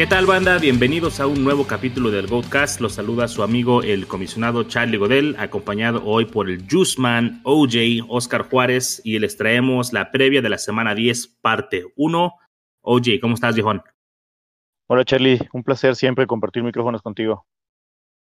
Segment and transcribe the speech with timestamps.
[0.00, 0.56] ¿Qué tal banda?
[0.56, 2.80] Bienvenidos a un nuevo capítulo del Goldcast.
[2.80, 8.48] Los saluda su amigo el comisionado Charlie Godel, acompañado hoy por el Juiceman, OJ, Oscar
[8.48, 12.34] Juárez y les traemos la previa de la semana 10, parte 1.
[12.80, 13.82] OJ, ¿cómo estás, viejón?
[14.88, 17.44] Hola Charlie, un placer siempre compartir micrófonos contigo.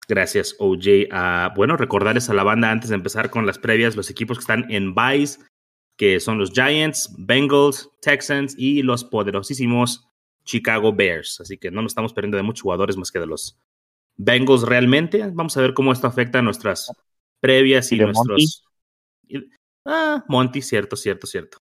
[0.07, 1.09] Gracias, OJ.
[1.11, 4.41] Ah, bueno, recordarles a la banda antes de empezar con las previas, los equipos que
[4.41, 5.39] están en Vice,
[5.95, 10.10] que son los Giants, Bengals, Texans y los poderosísimos
[10.43, 11.41] Chicago Bears.
[11.41, 13.59] Así que no nos estamos perdiendo de muchos jugadores más que de los
[14.17, 15.29] Bengals realmente.
[15.33, 16.91] Vamos a ver cómo esto afecta a nuestras
[17.39, 18.65] previas y, nuestros.
[19.85, 21.57] Ah, Monty, cierto, cierto, cierto.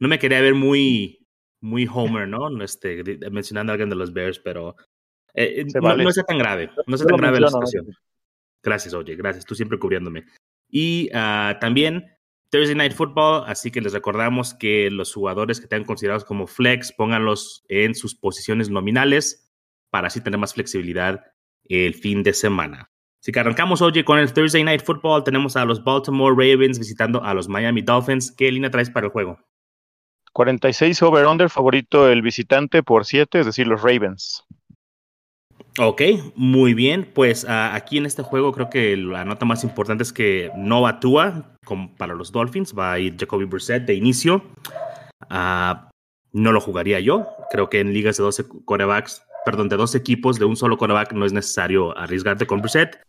[0.00, 1.26] No me quería ver muy,
[1.60, 2.62] muy Homer, ¿no?
[2.62, 4.76] Este, mencionando a alguien de los Bears, pero
[5.34, 6.70] eh, no, no, es tan grave.
[6.86, 7.86] No es tan grave la situación.
[8.62, 9.44] Gracias, oye, gracias.
[9.44, 10.24] Tú siempre cubriéndome.
[10.70, 12.04] Y uh, también
[12.50, 16.92] Thursday Night Football, así que les recordamos que los jugadores que tengan considerados como flex,
[16.92, 19.52] pónganlos en sus posiciones nominales
[19.90, 21.24] para así tener más flexibilidad
[21.64, 22.90] el fin de semana.
[23.20, 25.24] Así que arrancamos hoy con el Thursday Night Football.
[25.24, 28.32] Tenemos a los Baltimore Ravens visitando a los Miami Dolphins.
[28.32, 29.38] ¿Qué línea traes para el juego?
[30.32, 34.44] 46 over-under, favorito el visitante por 7, es decir, los Ravens.
[35.80, 36.02] Ok,
[36.34, 37.08] muy bien.
[37.14, 40.82] Pues uh, aquí en este juego creo que la nota más importante es que no
[40.82, 42.74] batúa como para los Dolphins.
[42.76, 44.42] Va a ir Jacoby Brissett de inicio.
[45.30, 45.74] Uh,
[46.32, 47.28] no lo jugaría yo.
[47.52, 51.12] Creo que en ligas de 12 corebacks, perdón, de dos equipos de un solo coreback
[51.12, 53.00] no es necesario arriesgarte con Brissett.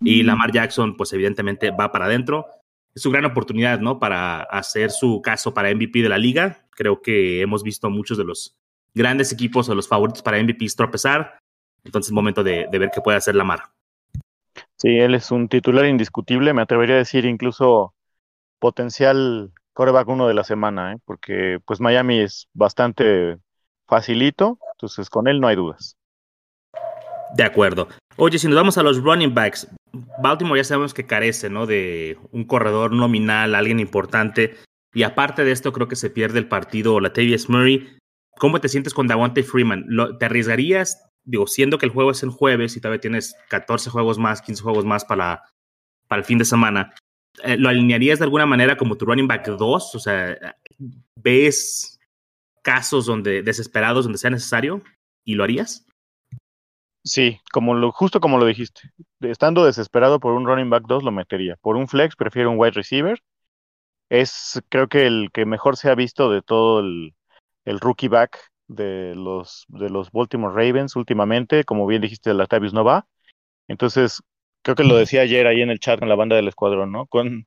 [0.00, 2.46] Y Lamar Jackson, pues evidentemente va para adentro.
[2.94, 3.98] Es su gran oportunidad, ¿no?
[3.98, 6.64] Para hacer su caso para MVP de la liga.
[6.76, 8.54] Creo que hemos visto muchos de los
[8.94, 11.38] grandes equipos o los favoritos para MVP tropezar
[11.84, 13.64] entonces es momento de, ver qué puede hacer Lamar.
[14.76, 17.94] Sí, él es un titular indiscutible, me atrevería a decir incluso
[18.58, 20.96] potencial coreback uno de la semana, ¿eh?
[21.04, 23.38] porque pues Miami es bastante
[23.86, 25.96] facilito, entonces con él no hay dudas.
[27.36, 27.88] De acuerdo.
[28.16, 29.68] Oye, si nos vamos a los running backs,
[30.22, 31.66] Baltimore ya sabemos que carece, ¿no?
[31.66, 34.56] De un corredor nominal, alguien importante.
[34.92, 37.98] Y aparte de esto, creo que se pierde el partido Latavius Murray.
[38.38, 39.86] ¿Cómo te sientes con Davante Freeman?
[40.20, 44.18] ¿Te arriesgarías digo, siendo que el juego es el jueves y todavía tienes 14 juegos
[44.18, 45.42] más, 15 juegos más para,
[46.08, 46.94] para el fin de semana,
[47.42, 49.94] eh, ¿lo alinearías de alguna manera como tu running back 2?
[49.94, 50.56] O sea,
[51.16, 51.98] ¿ves
[52.62, 54.82] casos donde desesperados donde sea necesario
[55.24, 55.86] y lo harías?
[57.02, 58.90] Sí, como lo, justo como lo dijiste.
[59.20, 61.56] Estando desesperado por un running back 2 lo metería.
[61.60, 63.22] Por un flex prefiero un wide receiver.
[64.10, 67.14] Es creo que el que mejor se ha visto de todo el,
[67.64, 68.38] el rookie back
[68.68, 73.06] de los, de los Baltimore Ravens últimamente, como bien dijiste, Latavius no va.
[73.68, 74.22] Entonces,
[74.62, 77.06] creo que lo decía ayer ahí en el chat con la banda del escuadrón, ¿no?
[77.06, 77.46] Con,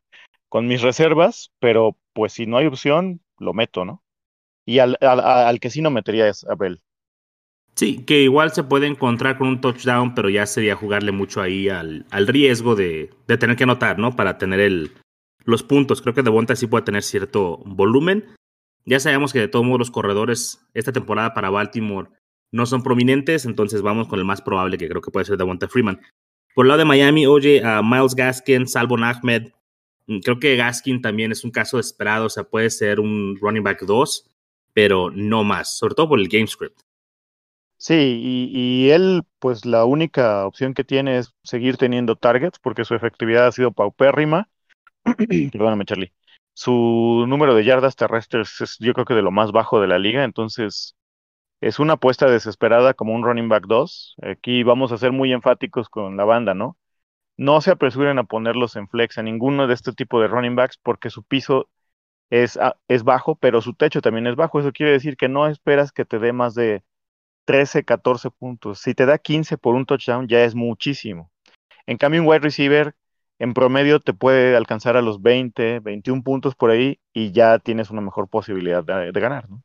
[0.49, 4.03] con mis reservas, pero pues si no hay opción, lo meto, ¿no?
[4.65, 6.81] Y al, al, que sí no metería es Abel.
[7.75, 11.69] Sí, que igual se puede encontrar con un touchdown, pero ya sería jugarle mucho ahí
[11.69, 14.15] al, al riesgo de, de, tener que anotar, ¿no?
[14.15, 14.91] Para tener el,
[15.45, 16.01] los puntos.
[16.01, 18.25] Creo que Devonta sí puede tener cierto volumen.
[18.87, 22.07] Ya sabemos que de todos modos los corredores esta temporada para Baltimore
[22.53, 25.67] no son prominentes, entonces vamos con el más probable que creo que puede ser Devonta
[25.67, 25.99] Freeman.
[26.55, 29.51] Por el lado de Miami, oye, a Miles Gaskin, Salvon Ahmed,
[30.07, 33.61] mm, creo que Gaskin también es un caso esperado, o sea, puede ser un running
[33.61, 34.31] back 2,
[34.71, 36.79] pero no más, sobre todo por el game script.
[37.75, 42.85] Sí, y, y, él, pues la única opción que tiene es seguir teniendo targets porque
[42.85, 44.47] su efectividad ha sido paupérrima.
[45.51, 46.13] Perdóname, Charlie
[46.57, 49.99] su número de yardas terrestres es yo creo que de lo más bajo de la
[49.99, 50.95] liga, entonces
[51.61, 54.15] es una apuesta desesperada como un running back 2.
[54.23, 56.75] Aquí vamos a ser muy enfáticos con la banda, ¿no?
[57.37, 60.77] No se apresuren a ponerlos en flex a ninguno de este tipo de running backs
[60.81, 61.69] porque su piso
[62.31, 64.59] es, es bajo, pero su techo también es bajo.
[64.59, 66.83] Eso quiere decir que no esperas que te dé más de
[67.45, 68.79] 13, 14 puntos.
[68.79, 71.31] Si te da 15 por un touchdown, ya es muchísimo.
[71.85, 72.95] En cambio, un wide receiver
[73.39, 77.91] en promedio te puede alcanzar a los 20, 21 puntos por ahí y ya tienes
[77.91, 79.63] una mejor posibilidad de, ganar, ¿no?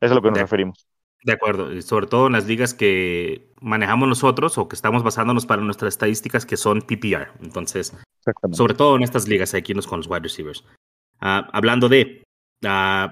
[0.00, 0.86] Eso es a lo que nos referimos.
[1.22, 5.44] De acuerdo, y sobre todo en las ligas que manejamos nosotros o que estamos basándonos
[5.44, 7.32] para nuestras estadísticas que son PPR.
[7.42, 7.94] Entonces,
[8.52, 10.64] sobre todo en estas ligas aquí con los wide receivers.
[11.20, 12.22] Uh, hablando de,
[12.64, 13.08] uh,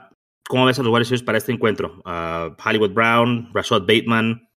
[0.48, 2.00] ¿cómo ves a los wide receivers para este encuentro?
[2.06, 4.48] Uh, Hollywood Brown, Rashad Bateman.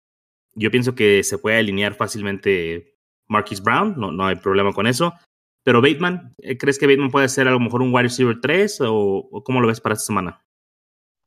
[0.53, 2.95] Yo pienso que se puede alinear fácilmente
[3.27, 5.13] Marquis Brown, no, no hay problema con eso.
[5.63, 8.79] Pero Bateman, eh, ¿crees que Bateman puede ser a lo mejor un wide receiver 3
[8.81, 10.43] o, cómo lo ves para esta semana?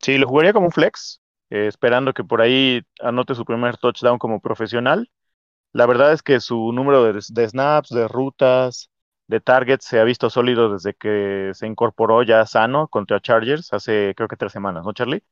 [0.00, 4.18] Sí, lo jugaría como un flex, eh, esperando que por ahí anote su primer touchdown
[4.18, 5.10] como profesional.
[5.72, 8.90] La verdad es que su número de, snaps, de rutas,
[9.28, 14.14] de targets se ha visto sólido desde que se incorporó ya sano contra Chargers hace
[14.16, 15.24] creo que tres semanas, ¿no, Charlie?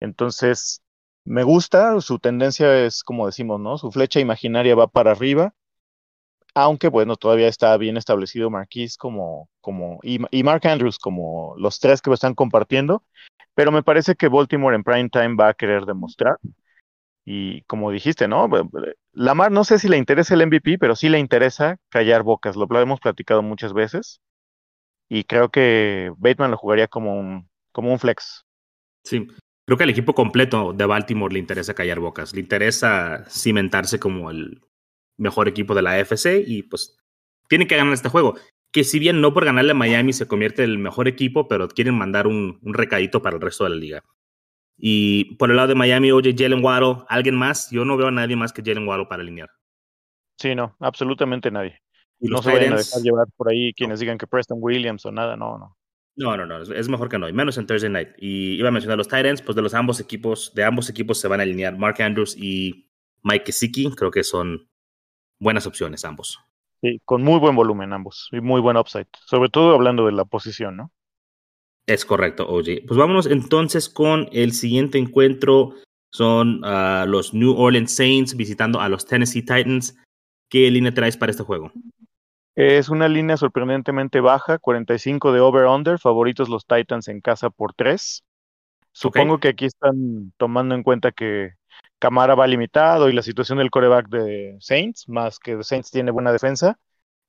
[0.00, 0.82] Entonces,
[1.24, 3.78] me gusta, su tendencia es, como decimos, ¿no?
[3.78, 5.54] Su flecha imaginaria va para arriba,
[6.54, 12.02] aunque bueno, todavía está bien establecido Marquis como, como, y, Mark Andrews como los tres
[12.02, 13.04] que lo están compartiendo,
[13.54, 16.38] pero me parece que Baltimore en prime time va a querer demostrar.
[17.24, 18.48] Y como dijiste, ¿no?
[19.12, 22.56] Lamar no sé si le interesa el MVP, pero sí le interesa callar bocas.
[22.56, 24.20] Lo, hemos platicado muchas veces.
[25.08, 28.44] Y creo que Bateman lo jugaría como un, como un flex.
[29.04, 29.26] Sí,
[29.66, 32.32] creo que al equipo completo de Baltimore le interesa callar bocas.
[32.32, 34.60] Le interesa cimentarse como el
[35.20, 36.98] mejor equipo de la AFC y pues
[37.48, 38.36] tiene que ganar este juego.
[38.72, 41.68] Que si bien no por ganarle a Miami se convierte en el mejor equipo, pero
[41.68, 44.04] quieren mandar un, un recadito para el resto de la liga.
[44.82, 47.70] Y por el lado de Miami, oye, Jalen Waddle, ¿alguien más?
[47.70, 49.50] Yo no veo a nadie más que Jalen Waddle para alinear.
[50.38, 51.82] Sí, no, absolutamente nadie.
[52.20, 55.36] no se vayan a dejar llevar por ahí quienes digan que Preston Williams o nada,
[55.36, 55.76] no, no.
[56.16, 58.10] No, no, no, es mejor que no, y menos en Thursday Night.
[58.18, 61.28] Y iba a mencionar los Titans, pues de los ambos equipos, de ambos equipos se
[61.28, 62.90] van a alinear Mark Andrews y
[63.22, 64.69] Mike Gesicki, creo que son
[65.40, 66.38] buenas opciones ambos.
[66.82, 70.24] Sí, con muy buen volumen ambos y muy buen upside, sobre todo hablando de la
[70.24, 70.92] posición, ¿no?
[71.86, 72.86] Es correcto, OJ.
[72.86, 75.74] Pues vámonos entonces con el siguiente encuentro.
[76.12, 79.96] Son uh, los New Orleans Saints visitando a los Tennessee Titans.
[80.48, 81.72] ¿Qué línea traes para este juego?
[82.56, 88.24] Es una línea sorprendentemente baja, 45 de over-under, favoritos los Titans en casa por 3.
[88.92, 91.54] Supongo que aquí están tomando en cuenta que
[92.00, 96.32] Camara va limitado y la situación del coreback de Saints, más que Saints tiene buena
[96.32, 96.78] defensa,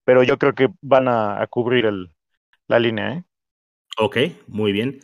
[0.06, 2.10] pero yo creo que van a, cubrir el,
[2.68, 3.14] la línea.
[3.14, 3.24] ¿eh?
[4.00, 5.02] Ok, muy bien.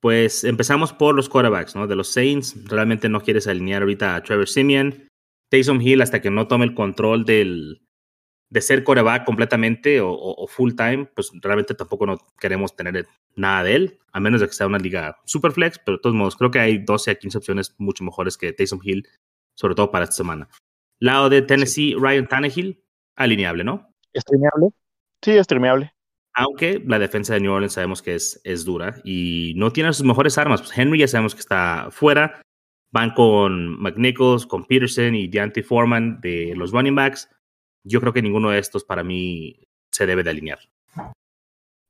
[0.00, 1.86] Pues empezamos por los quarterbacks, ¿no?
[1.86, 5.06] De los Saints, realmente no quieres alinear ahorita a Trevor Simeon.
[5.50, 7.82] Taysom Hill hasta que no tome el control del,
[8.52, 13.74] de ser quarterback completamente o, full time, pues realmente tampoco no queremos tener nada de
[13.74, 16.50] él, a menos de que sea una liga super flex, pero de todos modos creo
[16.50, 19.08] que hay 12 a 15 opciones mucho mejores que Taysom Hill,
[19.54, 20.50] sobre todo para esta semana.
[20.98, 22.84] Lado de Tennessee, Ryan Tannehill,
[23.16, 23.88] alineable, ¿no?
[24.14, 24.68] ¿Streameable?
[25.22, 25.94] Sí, streameable.
[26.34, 30.04] Aunque la defensa de New Orleans sabemos que es, es dura y no tiene sus
[30.04, 30.60] mejores armas.
[30.60, 32.42] Pues Henry ya sabemos que está fuera.
[32.90, 37.30] Van con McNichols, con Peterson y Deontay Foreman de los running backs.
[37.84, 39.58] Yo creo que ninguno de estos para mí
[39.90, 40.60] se debe de alinear.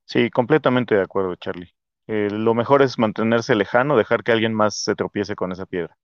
[0.06, 1.74] Sí, completamente de acuerdo, Charlie.
[2.08, 5.96] Eh, lo mejor es mantenerse lejano, dejar que alguien más se tropiece con esa piedra.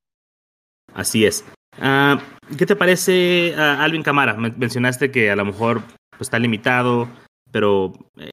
[0.95, 1.45] Así es.
[1.81, 2.19] Ah,
[2.57, 4.35] ¿Qué te parece uh, Alvin Camara?
[4.35, 7.09] mencionaste que a lo mejor pues, está limitado,
[7.53, 8.31] pero eh,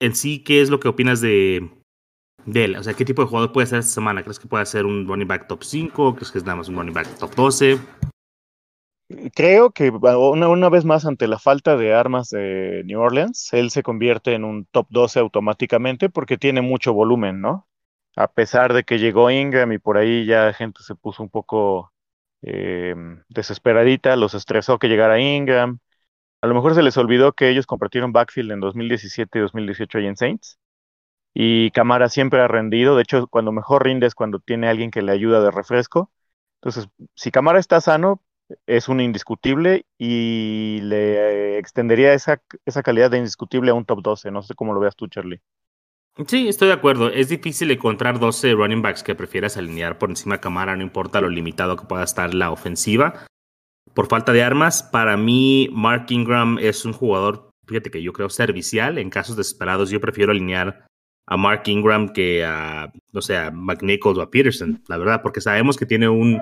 [0.00, 1.70] en sí, ¿qué es lo que opinas de,
[2.44, 2.76] de él?
[2.76, 4.22] O sea, ¿qué tipo de jugador puede ser esta semana?
[4.22, 6.14] ¿Crees que puede ser un running back top 5?
[6.14, 7.78] ¿Crees que es nada más un running back top 12?
[9.34, 13.70] Creo que una, una, vez más ante la falta de armas de New Orleans, él
[13.70, 17.68] se convierte en un top 12 automáticamente porque tiene mucho volumen, ¿no?
[18.16, 21.92] A pesar de que llegó Ingram y por ahí ya gente se puso un poco
[22.42, 22.94] eh,
[23.28, 25.78] desesperadita, los estresó que llegara Ingram,
[26.42, 30.06] a lo mejor se les olvidó que ellos compartieron backfield en 2017 y 2018 ahí
[30.06, 30.58] en Saints.
[31.34, 32.96] Y Camara siempre ha rendido.
[32.96, 36.10] De hecho, cuando mejor rinde es cuando tiene alguien que le ayuda de refresco.
[36.60, 38.22] Entonces, si Camara está sano,
[38.66, 44.30] es un indiscutible y le extendería esa, esa calidad de indiscutible a un top 12.
[44.30, 45.40] No sé cómo lo veas tú, Charlie.
[46.26, 47.08] Sí, estoy de acuerdo.
[47.10, 51.20] Es difícil encontrar 12 running backs que prefieras alinear por encima de Camara, no importa
[51.20, 53.26] lo limitado que pueda estar la ofensiva
[53.96, 54.82] por falta de armas.
[54.82, 58.98] Para mí, Mark Ingram es un jugador, fíjate que yo creo servicial.
[58.98, 60.86] En casos desesperados, yo prefiero alinear
[61.26, 65.40] a Mark Ingram que a, no sé, a McNichols o a Peterson, la verdad, porque
[65.40, 66.40] sabemos que tiene un,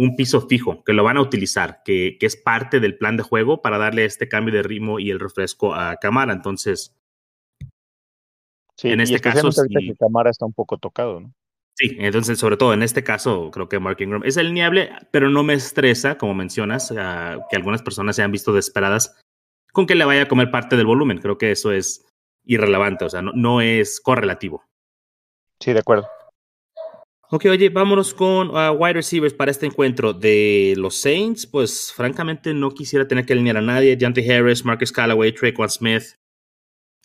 [0.00, 3.22] un piso fijo, que lo van a utilizar, que, que, es parte del plan de
[3.22, 6.32] juego para darle este cambio de ritmo y el refresco a Camara.
[6.32, 6.96] Entonces,
[8.76, 9.52] sí, en este caso.
[9.52, 11.34] Sí, que Camara está un poco tocado, ¿no?
[11.76, 15.42] Sí, entonces, sobre todo en este caso, creo que Mark Ingram es alineable, pero no
[15.42, 16.90] me estresa, como mencionas,
[17.50, 19.20] que algunas personas se han visto desesperadas
[19.70, 21.18] con que le vaya a comer parte del volumen.
[21.18, 22.06] Creo que eso es
[22.46, 24.64] irrelevante, o sea, no, no es correlativo.
[25.60, 26.08] Sí, de acuerdo.
[27.32, 31.46] Ok, oye, vámonos con uh, wide receivers para este encuentro de los Saints.
[31.46, 33.94] Pues francamente no quisiera tener que alinear a nadie.
[33.94, 36.02] Deontay Harris, Marcus Callaway, Traquan Smith.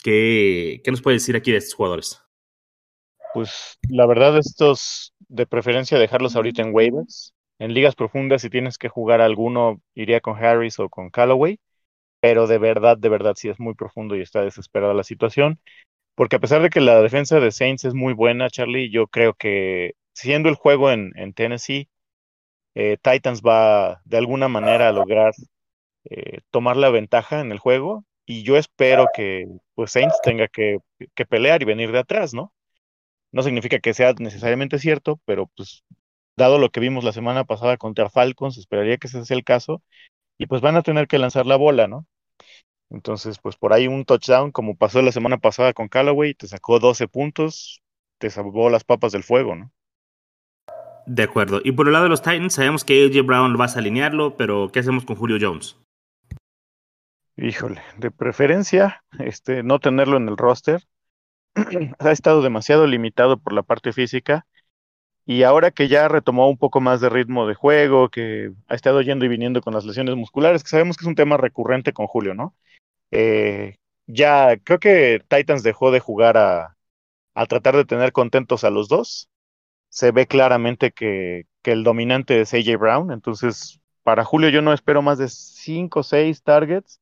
[0.03, 2.23] ¿Qué, ¿Qué nos puede decir aquí de estos jugadores?
[3.35, 7.35] Pues la verdad, estos de preferencia dejarlos ahorita en waivers.
[7.59, 11.59] En ligas profundas, si tienes que jugar alguno, iría con Harris o con Callaway.
[12.19, 15.59] Pero de verdad, de verdad, sí es muy profundo y está desesperada la situación.
[16.15, 19.35] Porque a pesar de que la defensa de Saints es muy buena, Charlie, yo creo
[19.35, 21.89] que siendo el juego en, Tennessee,
[22.75, 25.33] eh, Titans va de alguna manera a lograr
[26.05, 28.05] eh, tomar la ventaja en el juego.
[28.25, 30.79] Y yo espero que pues Saints tenga que,
[31.13, 32.53] que pelear y venir de atrás, ¿no?
[33.31, 35.83] No significa que sea necesariamente cierto, pero pues
[36.37, 39.83] dado lo que vimos la semana pasada contra Falcons, esperaría que ese sea el caso,
[40.37, 42.07] y pues van a tener que lanzar la bola, ¿no?
[42.89, 46.79] Entonces, pues por ahí un touchdown, como pasó la semana pasada con Callaway, te sacó
[46.79, 47.81] 12 puntos,
[48.19, 49.71] te salvó las papas del fuego, ¿no?
[51.05, 51.61] De acuerdo.
[51.63, 54.69] Y por el lado de los Titans, sabemos que AJ Brown vas a alinearlo, pero
[54.71, 55.77] ¿qué hacemos con Julio Jones?
[57.37, 60.83] Híjole, de preferencia, este, no tenerlo en el roster.
[61.99, 64.45] ha estado demasiado limitado por la parte física.
[65.25, 69.01] Y ahora que ya retomó un poco más de ritmo de juego, que ha estado
[69.01, 72.05] yendo y viniendo con las lesiones musculares, que sabemos que es un tema recurrente con
[72.05, 72.55] Julio, ¿no?
[73.11, 73.75] Eh,
[74.07, 76.77] ya creo que Titans dejó de jugar a,
[77.33, 79.29] a, tratar de tener contentos a los dos.
[79.95, 85.01] Se ve claramente que, el dominante es AJ Brown, entonces para Julio yo no espero
[85.01, 86.99] más de 5 o 6 targets.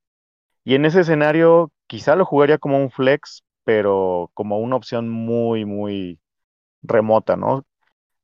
[0.63, 5.65] Y en ese escenario quizá lo jugaría como un flex, pero como una opción muy,
[5.65, 6.19] muy
[6.83, 7.65] remota, ¿no?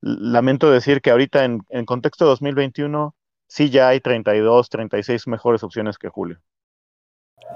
[0.01, 3.15] Lamento decir que ahorita en, en contexto 2021
[3.47, 6.39] sí ya hay 32, 36 mejores opciones que Julio.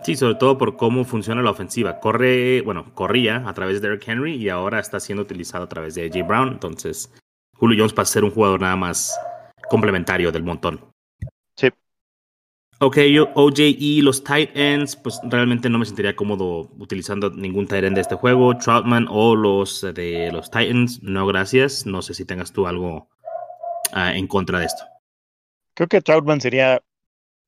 [0.04, 2.00] Sí, sobre todo por cómo funciona la ofensiva.
[2.00, 5.96] Corre, bueno, corría a través de Derrick Henry y ahora está siendo utilizado a través
[5.96, 6.50] de AJ Brown.
[6.50, 7.13] Entonces,
[7.56, 9.18] Julio Jones pasa a ser un jugador nada más
[9.70, 10.82] complementario del montón.
[11.56, 11.70] Sí.
[12.80, 17.66] Ok, yo, OJ y los tight ends, pues realmente no me sentiría cómodo utilizando ningún
[17.68, 18.58] tight end de este juego.
[18.58, 21.86] Troutman o los de los Titans, no gracias.
[21.86, 23.08] No sé si tengas tú algo
[23.94, 24.84] uh, en contra de esto.
[25.75, 26.82] Creo que Troutman sería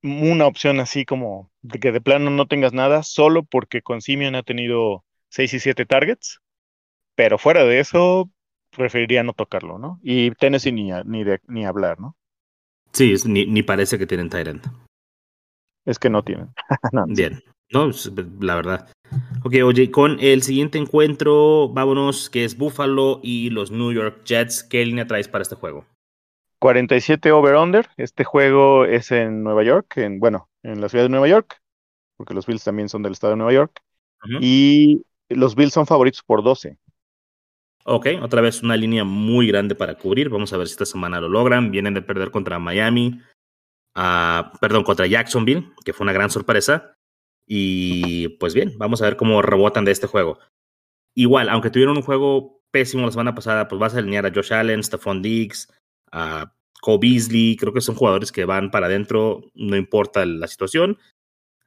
[0.05, 4.35] una opción así como de que de plano no tengas nada, solo porque con Simeon
[4.35, 6.39] ha tenido 6 y 7 targets,
[7.15, 8.29] pero fuera de eso,
[8.75, 9.99] preferiría no tocarlo, ¿no?
[10.03, 12.15] Y Tennessee ni, ni, de, ni hablar, ¿no?
[12.91, 14.65] Sí, es, ni, ni, parece que tienen Tyrant.
[15.85, 16.53] Es que no tienen.
[16.91, 17.89] no, Bien, no,
[18.39, 18.89] la verdad.
[19.43, 24.63] Ok, oye, con el siguiente encuentro, vámonos, que es Buffalo y los New York Jets.
[24.63, 25.85] ¿Qué línea traes para este juego?
[26.65, 27.87] 47 over-under.
[27.95, 31.61] Este juego es en Nueva York, en, bueno, en la ciudad de Nueva York,
[32.17, 33.83] porque los Bills también son del estado de Nueva York.
[34.23, 34.39] Uh -huh.
[34.41, 36.79] Y los Bills son favoritos por 12.
[37.85, 40.29] Ok, otra vez una línea muy grande para cubrir.
[40.29, 41.69] Vamos a ver si esta semana lo logran.
[41.69, 43.21] Vienen de perder contra Miami,
[43.95, 46.97] uh, perdón, contra Jacksonville, que fue una gran sorpresa.
[47.45, 50.39] Y pues bien, vamos a ver cómo rebotan de este juego.
[51.13, 54.51] Igual, aunque tuvieron un juego pésimo la semana pasada, pues vas a alinear a Josh
[54.51, 55.71] Allen, Stephon Diggs,
[56.15, 60.97] a Cole Beasley, creo que son jugadores que van para adentro, no importa la situación.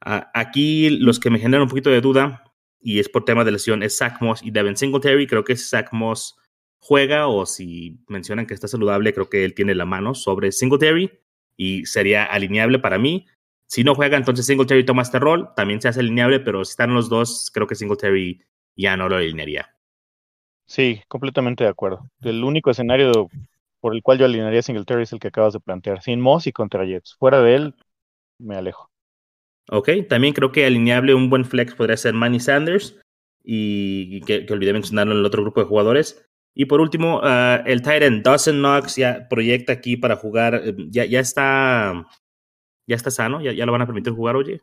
[0.01, 2.43] Aquí los que me generan un poquito de duda,
[2.81, 5.27] y es por tema de lesión, es Zach Moss y Devin Singletary.
[5.27, 6.37] Creo que Zach Moss
[6.79, 11.11] juega o si mencionan que está saludable, creo que él tiene la mano sobre Singletary
[11.57, 13.27] y sería alineable para mí.
[13.67, 16.93] Si no juega, entonces Singletary toma este rol, también se hace alineable, pero si están
[16.93, 18.41] los dos, creo que Singletary
[18.75, 19.75] ya no lo alinearía.
[20.65, 22.09] Sí, completamente de acuerdo.
[22.21, 23.29] El único escenario
[23.79, 26.47] por el cual yo alinearía a Singletary es el que acabas de plantear, sin Moss
[26.47, 27.15] y contra Jets.
[27.15, 27.75] Fuera de él,
[28.39, 28.89] me alejo.
[29.71, 32.99] Ok, también creo que alineable un buen flex podría ser Manny Sanders
[33.43, 36.25] y, que, que, olvidé mencionarlo en el otro grupo de jugadores.
[36.55, 41.19] Y por último, uh, el Titan Dawson Knox ya proyecta aquí para jugar, ya, ya
[41.19, 42.05] está
[42.89, 44.61] ya está sano, ya, ya lo van a permitir jugar, oye.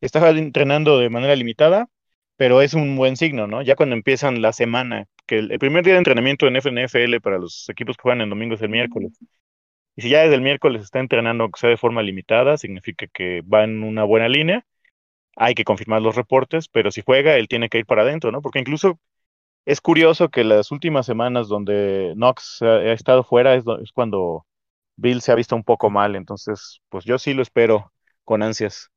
[0.00, 1.88] Está entrenando de manera limitada,
[2.36, 3.62] pero es un buen signo, ¿no?
[3.62, 7.68] Ya cuando empiezan la semana, que el, primer día de entrenamiento en FNFL para los
[7.68, 9.12] equipos que juegan en domingo es el miércoles.
[9.96, 13.42] Y si ya desde el miércoles está entrenando, aunque sea de forma limitada, significa que
[13.42, 14.64] va en una buena línea.
[15.36, 18.42] Hay que confirmar los reportes, pero si juega, él tiene que ir para adentro, ¿no?
[18.42, 18.98] Porque incluso
[19.64, 24.46] es curioso que las últimas semanas donde Knox ha estado fuera es, es cuando
[24.96, 26.16] Bill se ha visto un poco mal.
[26.16, 27.92] Entonces, pues yo sí lo espero
[28.24, 28.90] con ansias.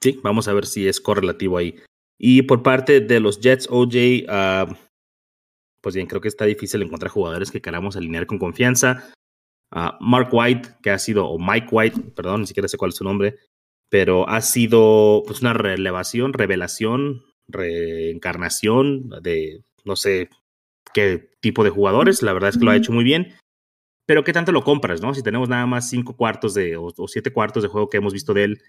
[0.00, 1.76] Sí, vamos a ver si es correlativo ahí.
[2.18, 4.74] Y por parte de los Jets, OJ, uh,
[5.82, 9.12] pues bien, creo que está difícil encontrar jugadores que queramos alinear con confianza.
[9.74, 12.96] Uh, Mark White, que ha sido, o Mike White, perdón, ni siquiera sé cuál es
[12.96, 13.36] su nombre,
[13.90, 20.30] pero ha sido pues una relevación, revelación, reencarnación de no sé
[20.94, 22.22] qué tipo de jugadores.
[22.22, 23.34] La verdad es que lo ha hecho muy bien.
[24.06, 25.14] Pero qué tanto lo compras, ¿no?
[25.14, 28.12] Si tenemos nada más cinco cuartos de, o, o siete cuartos de juego que hemos
[28.12, 28.62] visto de él,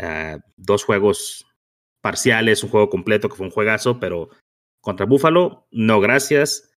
[0.00, 1.46] uh, dos juegos
[2.02, 4.30] parciales, un juego completo que fue un juegazo, pero
[4.84, 6.70] contra Buffalo, no gracias.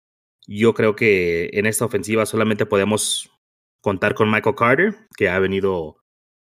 [0.48, 3.30] Yo creo que en esta ofensiva solamente podemos
[3.82, 5.98] contar con Michael Carter, que ha venido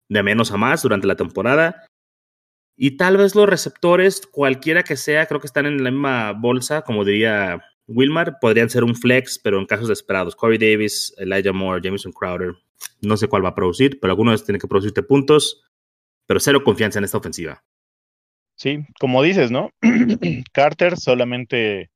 [0.09, 1.85] de menos a más durante la temporada.
[2.75, 6.81] Y tal vez los receptores, cualquiera que sea, creo que están en la misma bolsa,
[6.81, 10.35] como diría Wilmar, podrían ser un flex, pero en casos desesperados.
[10.35, 12.55] Corey Davis, Elijah Moore, Jameson Crowder,
[13.01, 15.63] no sé cuál va a producir, pero algunos tienen que producirte puntos,
[16.25, 17.63] pero cero confianza en esta ofensiva.
[18.55, 19.71] Sí, como dices, ¿no?
[20.53, 21.89] Carter solamente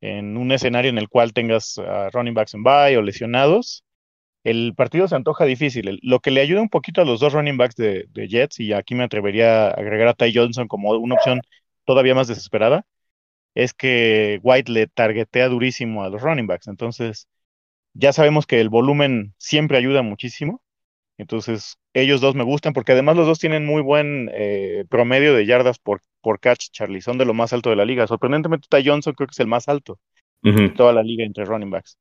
[0.00, 3.84] en un escenario en el cual tengas uh, running backs en bye o lesionados,
[4.44, 6.00] el partido se antoja difícil.
[6.02, 8.94] Lo que le ayuda un poquito a los dos running backs de, Jets, y aquí
[8.94, 11.40] me atrevería a agregar a Ty Johnson como una opción
[11.84, 12.86] todavía más desesperada,
[13.54, 16.68] es que White le targetea durísimo a los running backs.
[16.68, 17.28] Entonces,
[17.94, 20.61] ya sabemos que el volumen siempre ayuda muchísimo.
[21.22, 25.46] Entonces, ellos dos me gustan porque además los dos tienen muy buen eh, promedio de
[25.46, 27.00] yardas por, por catch, Charlie.
[27.00, 28.06] Son de lo más alto de la liga.
[28.08, 29.98] Sorprendentemente, Ty Johnson creo que es el más alto
[30.42, 31.96] de toda la liga entre running backs.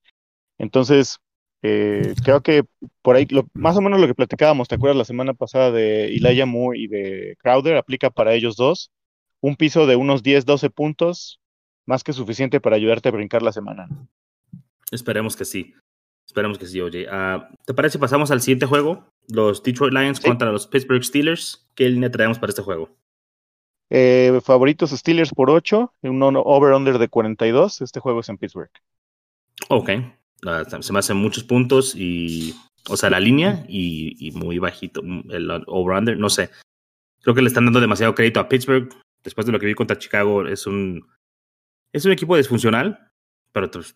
[0.58, 1.20] Entonces,
[1.62, 2.64] eh, creo que
[3.04, 6.48] por ahí, más o menos lo que platicábamos, ¿te acuerdas la semana pasada de Elijah
[6.48, 7.78] Moore y de Crowder?
[7.78, 8.92] Aplica para ellos dos.
[9.40, 11.40] Un piso de unos 10, 12 puntos,
[11.86, 13.88] más que suficiente para ayudarte a brincar la semana.
[14.92, 15.76] Esperemos que sí.
[16.32, 17.08] Esperemos que sí, oye.
[17.12, 19.06] Ah, ¿Te parece si pasamos al siguiente juego?
[19.28, 21.68] Los Detroit Lions contra los Pittsburgh Steelers.
[21.76, 22.90] ¿Qué línea traemos para este juego?
[23.90, 27.82] Eh, favoritos Steelers por 8, un over-under de 42.
[27.82, 28.72] Este juego es en Pittsburgh.
[29.68, 29.90] Ok.
[30.46, 32.56] Ah, se me hacen muchos puntos y.
[32.88, 35.02] O sea, la línea y, muy bajito.
[35.02, 36.50] El over-under, no sé.
[37.24, 38.90] Creo que le están dando demasiado crédito a Pittsburgh.
[39.22, 41.06] Después de lo que vi contra Chicago, es un.
[41.92, 43.10] Es un equipo disfuncional,
[43.52, 43.94] pero pues,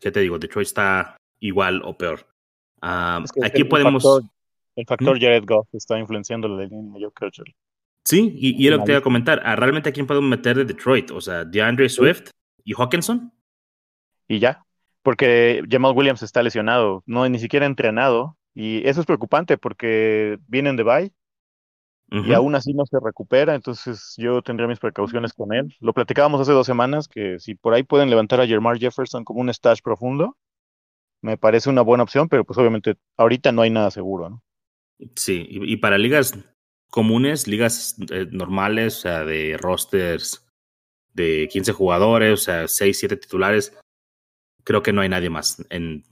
[0.00, 0.38] ¿qué te digo?
[0.38, 2.26] Detroit está igual o peor.
[2.80, 4.04] Ah, aquí podemos.
[4.76, 5.20] el factor ¿Mm?
[5.20, 7.30] Jared Goff está influenciando la línea, yo creo.
[8.04, 9.40] Sí, y, y lo que te iba a comentar.
[9.44, 11.10] Ah, ¿Realmente a quién podemos meter de Detroit?
[11.10, 12.30] O sea, DeAndre Swift
[12.64, 13.32] y Hawkinson.
[14.28, 14.64] Y ya,
[15.02, 18.36] porque Jamal Williams está lesionado, no ni siquiera entrenado.
[18.54, 21.12] Y eso es preocupante porque vienen de bye
[22.10, 25.74] y aún así no se recupera, entonces yo tendría mis precauciones con él.
[25.80, 29.40] Lo platicábamos hace dos semanas que si por ahí pueden levantar a Jermar Jefferson como
[29.40, 30.36] un stash profundo,
[31.24, 34.42] me parece una buena opción, pero pues obviamente ahorita no hay nada seguro, ¿no?
[35.16, 36.38] Sí, y, para ligas
[36.90, 40.46] comunes, ligas eh, normales, o sea, de rosters
[41.14, 43.76] de 15 jugadores, o sea, 6, 7 titulares,
[44.64, 46.04] creo que no hay nadie más en,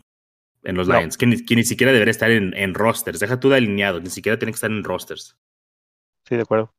[0.62, 3.20] en los Lions, que ni, siquiera debería estar en, en, rosters.
[3.20, 5.36] Deja tú de alineado, ni siquiera tiene que estar en rosters.
[6.26, 6.72] Sí, de acuerdo.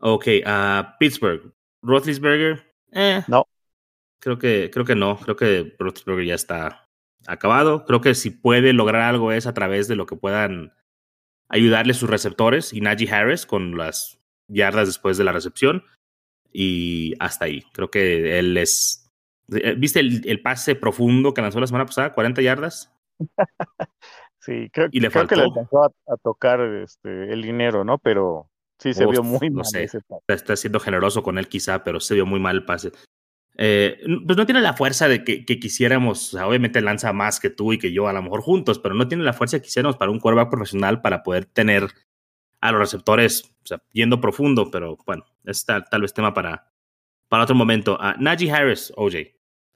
[0.00, 1.52] Ok, uh, Pittsburgh.
[1.82, 2.74] Roethlisberger.
[2.90, 3.46] Eh, no.
[4.20, 5.16] Creo que, creo que no.
[5.16, 6.87] Creo que Roethlisberger ya está
[7.28, 7.84] acabado.
[7.84, 10.72] Creo que si puede lograr algo es a través de lo que puedan
[11.48, 15.84] ayudarle sus receptores y Najee Harris con las yardas después de la recepción.
[16.52, 17.62] Y hasta ahí.
[17.72, 19.08] Creo que él es.
[19.52, 22.14] Eh, ¿Viste el, pase profundo que lanzó la semana pasada?
[22.14, 22.92] ¿40 yardas?
[24.40, 27.98] sí, creo, y le creo que le alcanzó a, a, tocar este, el dinero, ¿no?
[27.98, 29.64] Pero Sí, se vio muy mal.
[29.64, 29.88] Sé,
[30.28, 32.92] está siendo generoso con él quizá, pero se vio muy mal el pase.
[33.60, 37.78] Eh, pues no tiene la fuerza de que, quisiéramos, obviamente lanza más que tú y
[37.78, 40.20] que yo a lo mejor juntos, pero no tiene la fuerza que quisiéramos para un
[40.20, 41.88] quarterback profesional para poder tener
[42.60, 46.70] a los receptores o sea, yendo profundo, pero bueno, es tal, vez tema para,
[47.28, 47.98] para otro momento.
[48.00, 49.16] Uh, Najee Harris, OJ,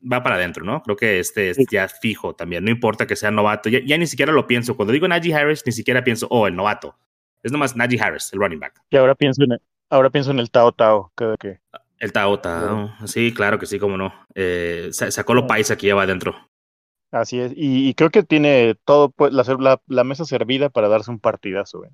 [0.01, 0.81] va para adentro, ¿no?
[0.83, 4.07] Creo que este es ya fijo también, no importa que sea novato, ya, ya, ni
[4.07, 4.77] siquiera lo pienso.
[4.77, 6.97] Cuando digo Najee Harris, ni siquiera pienso, oh, el novato.
[7.43, 8.81] Es nomás Najee Harris, el running back.
[8.91, 11.59] Y ahora pienso en el, ahora pienso en el Tao Tao, que...
[12.03, 14.13] El Tao Tao, sí, claro que sí, cómo no.
[14.35, 16.35] Eh, sacó lo paisa que lleva adentro.
[17.13, 21.21] Así es, y, creo que tiene todo, pues, la, la, mesa servida para darse un
[21.21, 21.85] partidazo.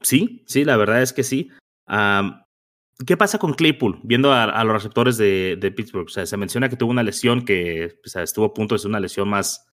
[0.00, 1.50] Sí, sí, la verdad es que sí.
[3.04, 3.98] ¿Qué pasa con Claypool?
[4.04, 7.44] Viendo a, los receptores de, de, Pittsburgh, o sea, se menciona que tuvo una lesión
[7.44, 9.66] que estuvo a punto de ser una lesión más,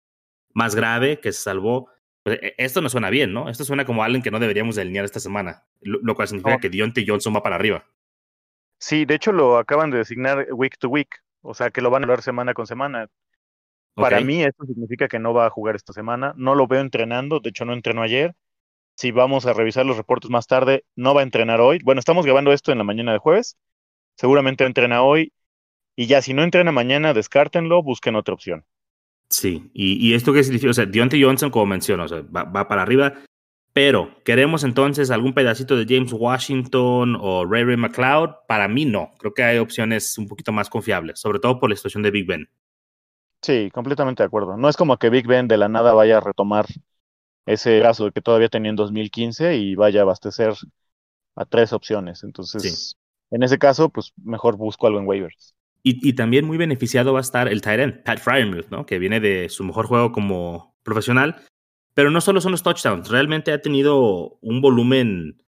[0.55, 1.91] más grave, que se salvó.
[2.23, 3.49] Pues, e, esto no suena bien, ¿no?
[3.49, 6.71] Esto suena como alguien que no deberíamos de alinear esta semana, lo, cual significa que
[6.71, 7.85] Dionte Johnson va para arriba.
[8.79, 11.09] Sí, de hecho lo acaban de designar week to week,
[11.41, 13.07] o sea que lo van a hablar semana con semana.
[13.95, 17.39] Para mí esto significa que no va a jugar esta semana, no lo veo entrenando,
[17.39, 18.35] de hecho no entrenó ayer.
[18.95, 21.79] Si vamos a revisar los reportes más tarde, no va a entrenar hoy.
[21.83, 23.57] Bueno, estamos grabando esto en la mañana de jueves,
[24.15, 25.33] seguramente entrena hoy
[25.95, 28.63] y ya si no entrena mañana, descártenlo, busquen otra opción.
[29.29, 32.81] Sí, y, esto qué significa, o sea, Deontay Johnson, como menciono, o sea, va, para
[32.81, 33.15] arriba,
[33.77, 38.31] pero ¿queremos entonces algún pedacito de James Washington o Ray Ray McLeod?
[38.47, 41.75] Para mí no, creo que hay opciones un poquito más confiables, sobre todo por la
[41.75, 42.49] situación de Big Ben.
[43.39, 44.57] Sí, completamente de acuerdo.
[44.57, 46.65] No es como que Big Ben de la nada vaya a retomar
[47.45, 50.55] ese caso que todavía tenía en 2015 y vaya a abastecer
[51.35, 52.23] a tres opciones.
[52.23, 52.97] Entonces,
[53.29, 55.53] en ese caso, pues mejor busco algo en waivers.
[55.83, 58.87] Y, también muy beneficiado va a estar el tight Pat Fryermuth, ¿no?
[58.87, 61.43] Que viene de su mejor juego como profesional.
[61.97, 65.43] Pero no solo son los touchdowns, realmente ha tenido un volumen,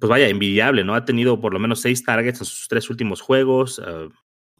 [0.00, 0.94] pues vaya, envidiable, ¿no?
[0.94, 4.08] Ha tenido por lo menos seis targets en sus tres últimos juegos, eh,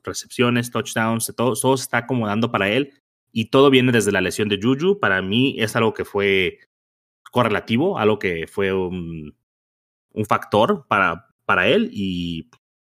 [0.05, 2.93] recepciones, touchdowns, todo, todo se está acomodando para él.
[3.33, 5.01] Y todo viene desde la lesión de Juju.
[5.01, 6.59] Para mí es algo que fue
[7.31, 9.35] correlativo, algo que fue un,
[10.29, 11.89] factor para, para él.
[11.95, 12.51] Y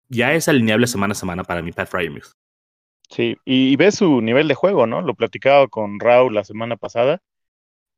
[0.09, 2.33] ya es alineable semana a semana para mí, Pat Fryermuth.
[3.09, 5.01] Sí, y, ves su nivel de juego, ¿no?
[5.01, 7.21] Lo platicaba con Raúl la semana pasada.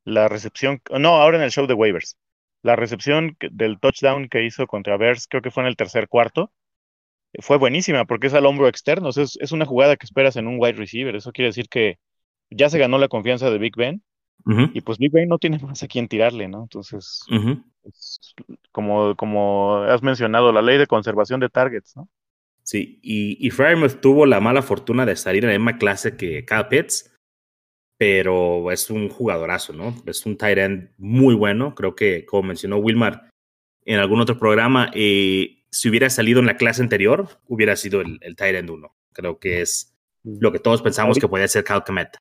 [0.05, 2.17] La recepción, no, ahora en el show de waivers,
[2.61, 6.51] la recepción del touchdown que hizo contra Bears, creo que fue en el tercer cuarto,
[7.39, 10.57] fue buenísima porque es al hombro externo, es, es una jugada que esperas en un
[10.59, 11.97] wide receiver, eso quiere decir que
[12.49, 14.01] ya se ganó la confianza de Big Ben
[14.73, 16.61] y pues Big Ben no tiene más a quien tirarle, ¿no?
[16.63, 17.25] Entonces,
[18.71, 22.07] como, como has mencionado, la ley de conservación de targets, ¿no?
[22.61, 23.51] Sí, y, y
[24.01, 27.14] tuvo la mala fortuna de salir en la misma clase que Kyle Pitts,
[27.97, 29.95] pero es un jugadorazo, ¿no?
[30.05, 31.75] Es un tight end muy bueno.
[31.75, 33.29] Creo que, como mencionó Wilmar
[33.85, 38.19] en algún otro programa, eh, si hubiera salido en la clase anterior, hubiera sido el,
[38.21, 38.95] el tight end 1.
[39.13, 42.17] Creo que es lo que todos pensamos que podía ser Kyle Komet.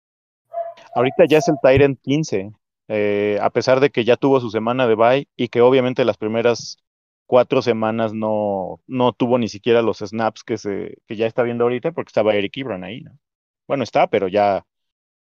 [0.95, 2.53] Ahorita ya es el Tyrant 15,
[2.89, 6.17] eh, a pesar de que ya tuvo su semana de bye y que obviamente las
[6.17, 6.79] primeras
[7.27, 11.65] cuatro semanas no, no tuvo ni siquiera los snaps que, se, que ya está viendo
[11.65, 13.19] ahorita porque estaba Eric Ebron ahí, ¿no?
[13.67, 14.65] Bueno, está, pero ya...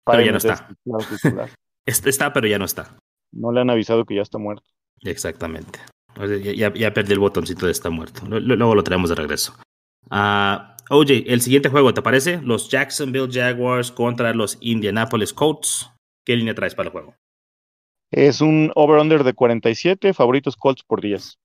[0.04, 0.68] Pero ya no está.
[1.86, 2.96] está, pero ya no está.
[3.32, 4.64] No le han avisado que ya está muerto.
[5.02, 5.80] Exactamente.
[6.16, 8.22] Ya, ya, perdí el botoncito de está muerto.
[8.26, 9.54] Luego lo traemos de regreso.
[10.10, 10.68] Ah...
[10.90, 12.40] OJ, el siguiente juego, ¿te parece?
[12.42, 15.90] Los Jacksonville Jaguars contra los Indianapolis Colts.
[16.22, 17.16] ¿Qué línea traes para el juego?
[18.10, 21.38] Es un over-under de 47, favoritos Colts por 10.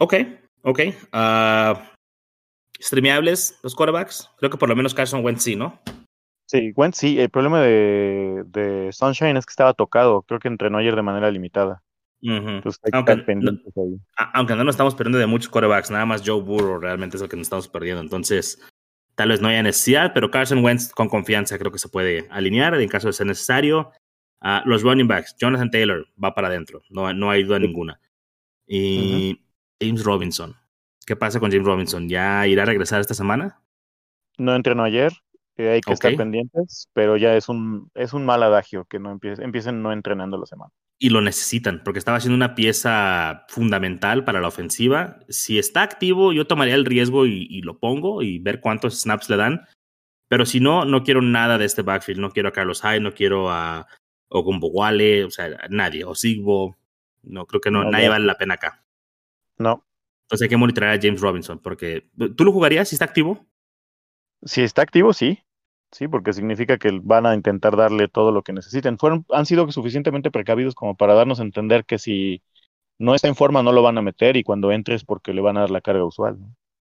[0.00, 0.14] Ok,
[0.62, 0.80] ok.
[1.12, 1.78] Uh,
[2.80, 4.30] ¿Streameables los quarterbacks?
[4.38, 5.78] Creo que por lo menos Carson Wentz sí, ¿no?
[6.48, 7.20] Sí, Wentz sí.
[7.20, 10.22] El problema de, de Sunshine es que estaba tocado.
[10.22, 11.82] Creo que entrenó ayer de manera limitada
[14.34, 17.28] aunque, no, nos estamos perdiendo de muchos quarterbacks, nada más Joe Burrow realmente es el
[17.28, 18.02] que nos estamos perdiendo.
[18.02, 18.60] Entonces,
[19.14, 22.74] tal vez no haya necesidad, pero Carson Wentz con confianza creo que se puede alinear
[22.74, 23.92] en caso de ser necesario.
[24.40, 28.00] Uh, los running backs, Jonathan Taylor va para adentro, no, no hay duda ninguna.
[28.66, 29.40] Y
[29.80, 30.54] James Robinson.
[31.06, 32.08] ¿Qué pasa con James Robinson?
[32.08, 33.60] ¿Ya irá a regresar esta semana?
[34.36, 35.12] No entrenó ayer,
[35.58, 39.82] hay que estar pendientes, pero ya es un, es un mal adagio que no empiecen
[39.82, 44.48] no entrenando la semana y lo necesitan, porque estaba siendo una pieza fundamental para la
[44.48, 45.20] ofensiva.
[45.28, 49.36] Si está activo, yo tomaría el riesgo y, lo pongo y ver cuántos snaps le
[49.36, 49.66] dan.
[50.26, 52.20] Pero si no, no quiero nada de este backfield.
[52.20, 53.86] No quiero a Carlos Hyde, no quiero a
[54.28, 56.04] Wale, o sea, nadie.
[56.04, 56.76] O Sigbo.
[57.22, 58.84] No, creo que no, nadie vale la pena acá.
[59.56, 59.84] No.
[60.24, 63.46] Entonces hay que monitorear a James Robinson, porque ¿tú lo jugarías si está activo?
[64.42, 65.38] Si está activo, sí.
[65.92, 68.98] Sí, porque significa que van a intentar darle todo lo que necesiten.
[68.98, 72.42] Fueron, han sido suficientemente precavidos como para darnos a entender que si
[72.98, 75.56] no está en forma no lo van a meter y cuando entres porque le van
[75.56, 76.38] a dar la carga usual.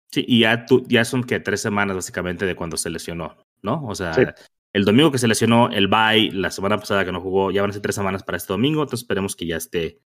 [0.10, 3.86] Sí, y ya, tú, ya son que tres semanas básicamente de cuando se lesionó, ¿no?
[3.86, 4.14] O sea,
[4.74, 7.72] el domingo que se lesionó, el bye, la semana pasada que no jugó, ya van
[7.72, 10.00] a ser tres semanas para este domingo, entonces esperemos que ya esté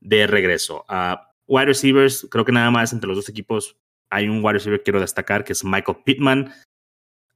[0.00, 0.84] de regreso.
[0.88, 3.78] a wide receivers, creo que nada más entre los dos equipos
[4.10, 6.52] hay un wide receiver que quiero destacar, que es Michael Pittman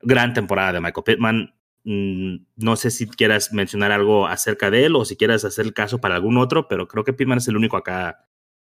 [0.02, 1.54] gran temporada de Michael Pittman.
[1.84, 5.72] Mm, no sé si quieras mencionar algo acerca de él o si quieras hacer el
[5.72, 8.26] caso para algún otro, pero creo que Pittman es el único acá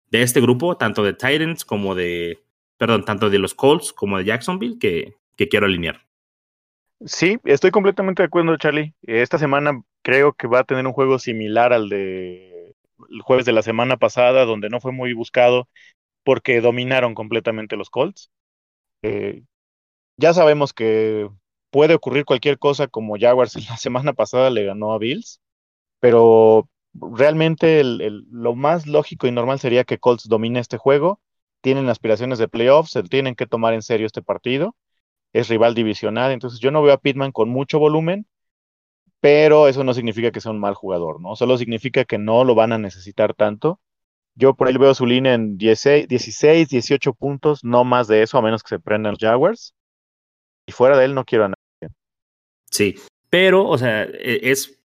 [0.09, 2.43] de este grupo, tanto de Titans como de,
[2.77, 6.05] perdón, tanto de los Colts como de Jacksonville, que, que quiero alinear.
[7.05, 8.93] Sí, estoy completamente de acuerdo, Charlie.
[9.03, 12.75] Esta semana creo que va a tener un juego similar al de
[13.09, 15.67] el jueves de la semana pasada, donde no fue muy buscado
[16.23, 18.31] porque dominaron completamente los Colts.
[19.03, 19.43] Eh,
[20.17, 21.29] ya sabemos que
[21.71, 25.41] puede ocurrir cualquier cosa como Jaguars la semana pasada le ganó a Bills,
[25.99, 31.21] pero realmente lo más lógico y normal sería que Colts domine este juego.
[31.61, 34.75] Tienen aspiraciones de playoffs, se tienen que tomar en serio este partido.
[35.33, 38.27] Es rival divisional, entonces yo no veo a Pittman con mucho volumen,
[39.21, 41.35] pero eso no significa que sea un mal jugador, ¿no?
[41.35, 43.81] Solo significa que no lo van a necesitar tanto.
[44.35, 48.41] Yo por ahí veo su línea en 16, 18 puntos, no más de eso, a
[48.41, 49.75] menos que se prendan los Jaguars
[50.67, 51.95] y fuera de él no quiero a nadie.
[52.69, 52.95] Sí,
[53.29, 54.77] pero, o sea, e, es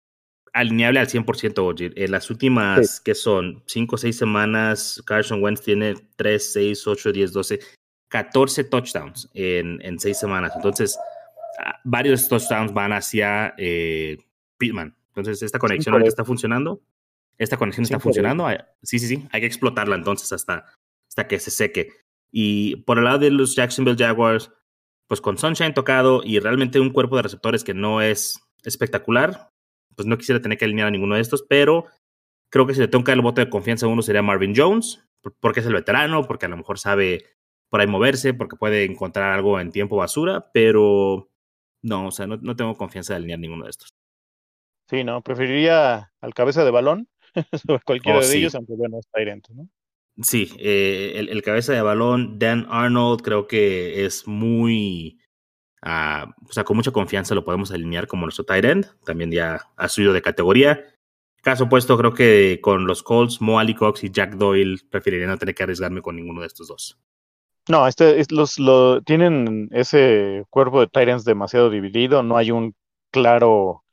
[0.52, 1.92] alineable al 100%, Oye.
[1.96, 3.62] En las últimas, que son?
[3.66, 7.60] 5 o 6 semanas, Carson Wentz tiene 3, 6, 8, 10, 12,
[8.08, 10.52] 14 touchdowns en, en 6 semanas.
[10.54, 10.98] Entonces,
[11.58, 14.18] ah, varios touchdowns van hacia eh,
[14.58, 14.94] Pittman.
[15.08, 16.80] Entonces, esta conexión ahorita está funcionando.
[17.38, 18.46] Esta conexión está funcionando.
[18.82, 19.26] Sí, sí, sí.
[19.32, 20.66] Hay que explotarla entonces hasta,
[21.08, 21.90] hasta que se seque.
[22.30, 24.50] Y por el lado de los Jacksonville Jaguars,
[25.08, 29.50] pues con Sunshine tocado y realmente un cuerpo de receptores que no es espectacular,
[29.96, 31.86] pues no quisiera tener que alinear a ninguno de estos, pero
[32.50, 34.54] creo que si le tengo que dar el voto de confianza a uno sería Marvin
[34.56, 35.04] Jones,
[35.40, 37.24] porque es el veterano, porque a lo mejor sabe
[37.70, 41.30] por ahí moverse, porque puede encontrar algo en tiempo basura, pero
[41.82, 43.88] no, o sea, no, tengo confianza de alinear ninguno de estos.
[44.88, 47.08] Sí, no, preferiría al cabeza de balón
[47.66, 49.68] sobre cualquiera oh, de ellos, aunque bueno, está dentro, ¿no?
[50.20, 55.18] Sí, eh, el, cabeza de balón, Dan Arnold, creo que es muy,
[55.82, 59.70] uh, o sea, con mucha confianza lo podemos alinear como nuestro tight end, también ya
[59.76, 60.84] ha subido de categoría.
[61.42, 65.38] Caso opuesto, creo que con los Colts, Mo Ali Cox y Jack Doyle preferiría no
[65.38, 66.98] tener que arriesgarme con ninguno de estos dos.
[67.68, 72.74] No, este, es, los, lo, tienen ese cuerpo de Tyrants demasiado dividido, no hay un
[73.10, 73.84] claro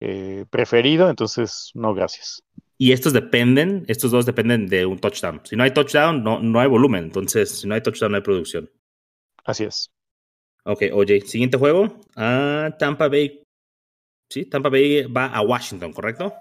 [0.00, 2.42] eh, preferido, entonces no, gracias.
[2.80, 5.40] Y estos dependen, estos dos dependen de un touchdown.
[5.44, 7.04] Si no hay touchdown, no, no hay volumen.
[7.04, 8.70] Entonces, si no hay touchdown, no hay producción.
[9.44, 9.90] Así es.
[10.64, 11.98] Ok, oye, siguiente juego.
[12.14, 13.42] Ah, Tampa Bay.
[14.30, 16.32] Sí, Tampa Bay va a Washington, ¿correcto?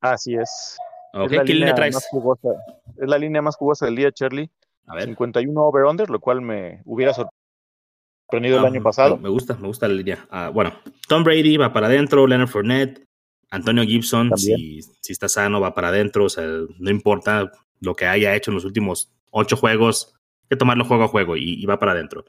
[0.00, 0.76] Así es.
[1.12, 1.94] Ok, es la ¿qué línea traes?
[1.94, 2.48] más jugosa.
[2.96, 4.50] Es la línea más jugosa del día, Charlie.
[4.86, 5.04] A ver.
[5.06, 9.16] 51 over-under, lo cual me hubiera sorprendido el Ah, año pasado.
[9.16, 10.26] Me gusta, me gusta la línea.
[10.30, 10.72] Ah, bueno,
[11.08, 13.02] Tom Brady va para adentro, Leonard Fournette,
[13.50, 16.24] Antonio Gibson, si, si está sano, va para adentro.
[16.24, 16.44] O sea,
[16.78, 21.04] no importa lo que haya hecho en los últimos ocho juegos, hay que tomarlo juego
[21.04, 22.24] a juego y, y va para adentro.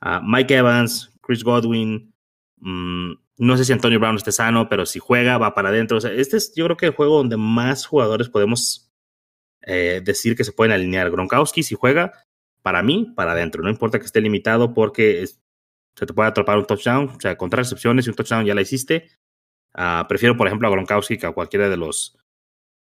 [0.00, 2.12] Ah, Mike Evans, Chris Godwin,
[2.58, 5.98] mm, no sé si Antonio Brown esté sano, pero si juega, va para adentro.
[5.98, 8.90] O sea, este es, yo creo que el juego donde más jugadores podemos
[9.62, 11.10] eh, decir que se pueden alinear.
[11.10, 12.12] Gronkowski, si juega,
[12.62, 13.62] para mí, para adentro.
[13.62, 15.40] No importa que esté limitado porque es-
[15.96, 17.08] se te puede atrapar un touchdown.
[17.16, 19.10] O sea, contra recepciones y un touchdown ya la hiciste.
[19.74, 22.18] Ah, prefiero, por ejemplo, a Gronkowski que a cualquiera de los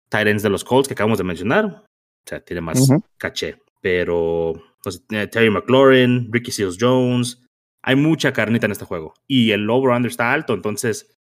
[0.09, 1.65] tight ends de los Colts que acabamos de mencionar.
[1.65, 1.83] O
[2.25, 3.61] sea, tiene más caché.
[3.81, 4.53] Pero
[4.85, 7.43] no sé, eh, Terry McLaurin, Ricky Seals Jones.
[7.83, 9.13] Hay mucha carnita en este juego.
[9.27, 11.15] Y el over-under está alto, entonces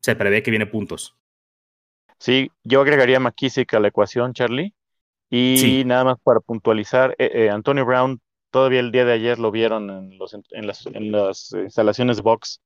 [0.00, 1.16] se prevé que viene puntos.
[2.18, 4.74] Sí, yo agregaría a McKissick a la ecuación, Charlie.
[5.30, 5.84] Y Sí.
[5.84, 9.90] nada más para puntualizar, eh, eh, Antonio Brown, todavía el día de ayer lo vieron
[9.90, 12.60] en, los, en, las, en las instalaciones de box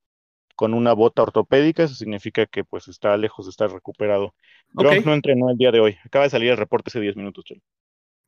[0.59, 4.33] con una bota ortopédica, eso significa que pues está lejos de estar recuperado.
[4.75, 5.05] Ok.
[5.05, 7.63] no entrenó el día de hoy, acaba de salir el reporte hace 10 minutos, Charlie.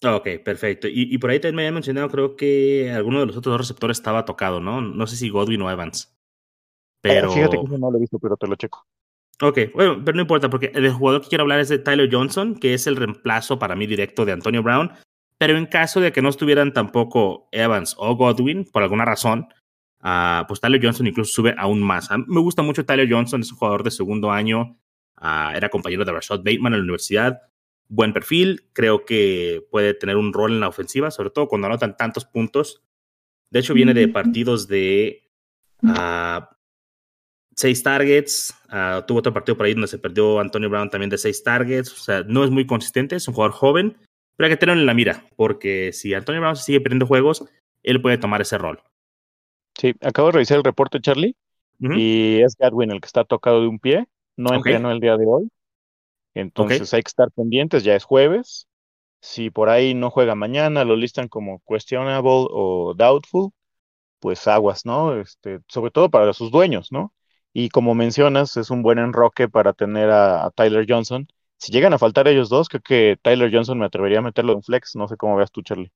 [0.02, 0.88] Ok, perfecto.
[0.88, 3.60] Y, y por ahí también me había mencionado, creo que alguno de los otros dos
[3.60, 4.80] receptores estaba tocado, ¿no?
[4.82, 6.16] No sé si Godwin o Evans.
[7.02, 7.32] Pero.
[7.32, 8.88] Eh, fíjate que eso no lo he visto, pero te lo checo.
[9.42, 12.56] Ok, bueno, pero no importa, porque el jugador que quiero hablar es de Tyler Johnson,
[12.56, 14.94] que es el reemplazo para mí directo de Antonio Brown.
[15.38, 19.50] Pero en caso de que no estuvieran tampoco Evans o Godwin, por alguna razón,
[20.02, 22.10] ah, pues Tyler Johnson incluso sube aún más.
[22.28, 24.78] Me gusta mucho Tyler Johnson, es un jugador de segundo año,
[25.18, 27.42] ah, era compañero de Rashad Bateman en la universidad.
[27.88, 31.98] Buen perfil, creo que puede tener un rol en la ofensiva, sobre todo cuando anotan
[31.98, 32.82] tantos puntos.
[33.50, 35.30] De hecho, viene de partidos de
[35.84, 36.50] ah,
[37.54, 38.54] seis targets.
[39.08, 41.92] tuvo otro partido por ahí donde se perdió Antonio Brown también de seis targets.
[41.92, 43.98] O sea, no es muy consistente, es un jugador joven,
[44.38, 47.46] pero hay que tenerlo en la mira, porque si Antonio Brown se sigue perdiendo juegos,
[47.84, 48.82] él puede tomar ese rol.
[49.80, 51.36] Sí, acabo de revisar el reporte, Charlie,
[51.92, 54.08] y es Gadwin el que está tocado de un pie,
[54.38, 54.56] no Ok.
[54.56, 55.50] entrenó el día de hoy.
[56.36, 58.68] Entonces hay que estar pendientes, ya es jueves.
[59.22, 63.52] Si por ahí no juega mañana, lo listan como questionable o doubtful,
[64.20, 65.20] pues aguas, ¿no?
[65.20, 67.14] Este, sobre todo para sus dueños, ¿no?
[67.54, 71.28] Y como mencionas, es un buen enroque para tener a, a Tyler Johnson.
[71.58, 74.64] Si llegan a faltar ellos dos, creo que Tyler Johnson me atrevería a meterlo en
[74.64, 74.96] flex.
[74.96, 75.92] No sé cómo veas tú, Charlie.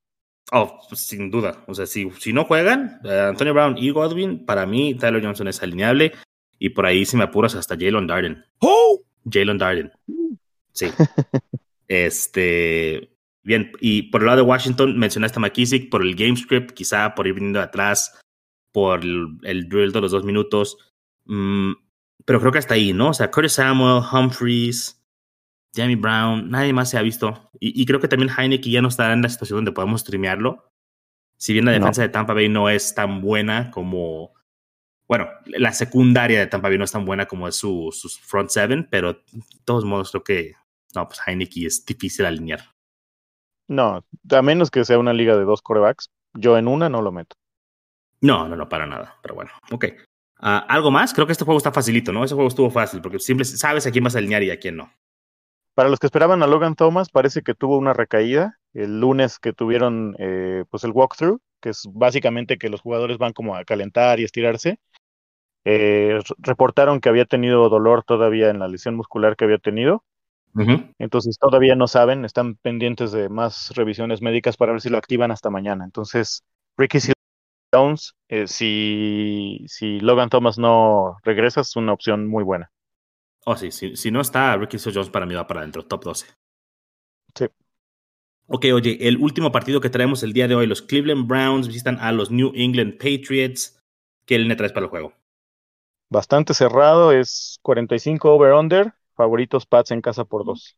[0.52, 1.64] Oh, pues, sin duda.
[1.68, 5.48] O sea, si, si no juegan, eh, Antonio Brown y Godwin, para mí Tyler Johnson
[5.48, 6.14] es alineable.
[6.60, 8.46] Y por ahí, si me apuras, hasta Jalen Darden.
[9.30, 9.92] Jalen Darden.
[10.78, 10.88] Sí.
[11.88, 13.16] este.
[13.42, 17.16] Bien, y por el lado de Washington, mencionaste a McKissick por el game script, quizá
[17.16, 18.20] por ir viniendo atrás,
[18.74, 20.78] por el, el drill de los dos minutos.
[21.24, 21.72] Mm,
[22.26, 23.10] pero creo que hasta ahí, ¿no?
[23.10, 25.02] O sea, Curtis Samuel, Humphreys,
[25.76, 27.50] Jamie Brown, nadie más se ha visto.
[27.60, 30.72] Y, y creo que también Heineken ya no estará en la situación donde podemos streamearlo.
[31.38, 31.80] Si bien la No.
[31.80, 34.34] defensa de Tampa Bay no es tan buena como.
[35.08, 38.50] Bueno, la secundaria de Tampa Bay no es tan buena como es su, su front
[38.50, 39.22] seven, pero de
[39.66, 40.54] todos modos creo que.
[40.96, 42.62] No, pues Heineken es difícil alinear.
[43.68, 47.12] No, a menos que sea una liga de dos corebacks, yo en una no lo
[47.12, 47.36] meto.
[48.22, 49.18] No, no, no, para nada.
[49.22, 49.86] Pero bueno, ok.
[50.38, 51.14] Ah, ¿Algo más?
[51.14, 52.24] Creo que este juego está facilito, ¿no?
[52.24, 54.78] Ese juego estuvo fácil porque siempre sabes a quién vas a alinear y a quién
[54.78, 54.92] no.
[55.76, 59.54] Para los que esperaban a Logan Thomas, parece que tuvo una recaída el lunes que
[59.54, 64.20] tuvieron eh, pues el walkthrough, que es básicamente que los jugadores van como a calentar
[64.20, 64.80] y estirarse.
[65.66, 70.04] Eh, reportaron que había tenido dolor todavía en la lesión muscular que había tenido,
[71.00, 75.32] entonces todavía no saben, están pendientes de más revisiones médicas para ver si lo activan
[75.32, 75.84] hasta mañana.
[75.84, 76.44] Entonces,
[76.78, 77.00] Ricky
[77.74, 82.72] Jones, eh, si, si Logan Thomas no regresa, es una opción muy buena.
[83.46, 86.04] Oh, sí, si, si no está, Ricky Seals Jones para mí va para adentro, top
[86.04, 86.26] 12.
[87.36, 87.46] Sí.
[88.48, 92.00] Ok, oye, el último partido que traemos el día de hoy, los Cleveland Browns visitan
[92.00, 93.80] a los New England Patriots.
[94.26, 95.14] ¿Qué línea traes para el juego?
[96.10, 100.78] Bastante cerrado, es 45 over-under, favoritos Pats en casa por dos.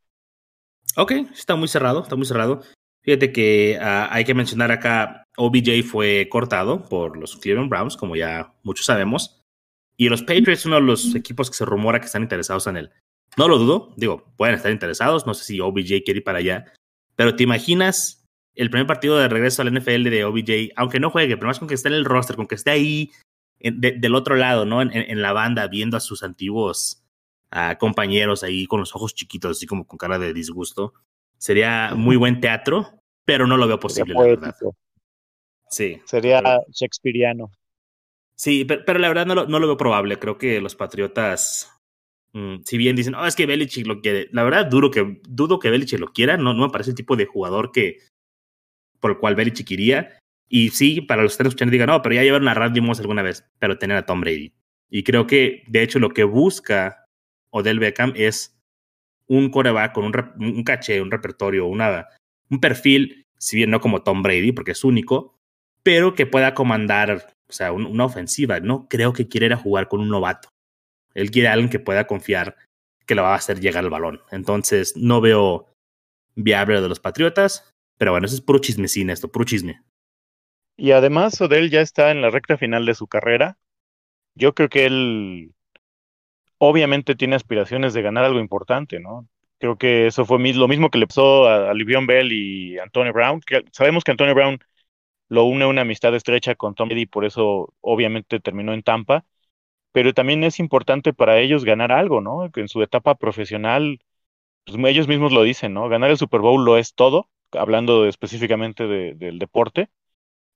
[0.97, 2.61] Ok, está muy cerrado, está muy cerrado.
[3.01, 8.17] Fíjate que ah, hay que mencionar acá, OBJ fue cortado por los Cleveland Browns, como
[8.17, 9.41] ya muchos sabemos.
[9.97, 12.91] Y los Patriots, uno de los equipos que se rumora que están interesados en él.
[13.35, 16.71] No lo dudo, digo, pueden estar interesados, no sé si OBJ quiere ir para allá,
[17.15, 21.37] pero te imaginas el primer partido de regreso al NFL de OBJ, aunque no juegue,
[21.37, 23.11] pero más con que esté en el roster, con que esté ahí
[23.59, 24.81] del otro lado, ¿no?
[24.81, 27.03] En, la banda, viendo a sus antiguos
[27.79, 30.93] compañeros ahí con los ojos chiquitos, así como con cara de disgusto.
[31.37, 34.55] Sería muy buen teatro, pero no lo veo posible, la verdad.
[35.69, 36.01] Sí.
[36.05, 37.51] Sería shakespeariano.
[38.37, 40.19] Sí, pero, la verdad no lo, no lo, veo probable.
[40.19, 41.75] Creo que los Patriotas,
[42.33, 45.59] mm, si bien dicen, oh, es que Belichick lo quiere, la verdad duro que, dudo
[45.59, 46.37] que Belichick lo quiera.
[46.37, 47.97] No, no me parece el tipo de jugador que
[48.99, 50.19] por el cual Belichick iría.
[50.49, 52.99] Y sí, para los que están escuchando digan, no, pero ya llevaron a Randy Moss
[52.99, 54.53] alguna vez, pero tener a Tom Brady.
[54.89, 57.05] Y creo que, de hecho, lo que busca
[57.49, 58.57] Odell Beckham es
[59.27, 62.07] un coreback con un, un caché, un repertorio, una,
[62.49, 65.37] un perfil, si bien no como Tom Brady, porque es único,
[65.83, 68.59] pero que pueda comandar o sea, una ofensiva.
[68.59, 70.49] No creo que quiera ir a jugar con un novato.
[71.13, 72.55] Él quiere a alguien que pueda confiar
[73.05, 74.21] que le va a hacer llegar el balón.
[74.31, 75.67] Entonces, no veo
[76.35, 77.73] viable de los Patriotas.
[77.97, 79.81] Pero bueno, eso es puro chismecín esto, puro chisme.
[80.75, 83.57] Y además, Odell ya está en la recta final de su carrera.
[84.35, 85.51] Yo creo que él
[86.59, 89.27] obviamente tiene aspiraciones de ganar algo importante, ¿no?
[89.59, 93.41] Creo que eso fue lo mismo que le pasó a, a Bell y Antonio Brown.
[93.41, 94.59] Que sabemos que Antonio Brown
[95.29, 99.25] lo une una amistad estrecha con Tom Brady, por eso obviamente terminó en Tampa,
[99.91, 102.49] pero también es importante para ellos ganar algo, ¿no?
[102.55, 103.99] En su etapa profesional,
[104.65, 105.89] pues ellos mismos lo dicen, ¿no?
[105.89, 109.89] Ganar el Super Bowl lo es todo, hablando específicamente del deporte.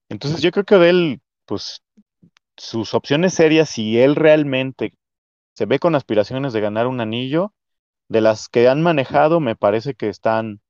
[0.09, 1.83] Entonces yo creo que de él, pues
[2.57, 4.93] sus opciones serias, si él realmente
[5.53, 7.53] se ve con aspiraciones de ganar un anillo,
[8.09, 10.61] de las que han manejado, me parece que están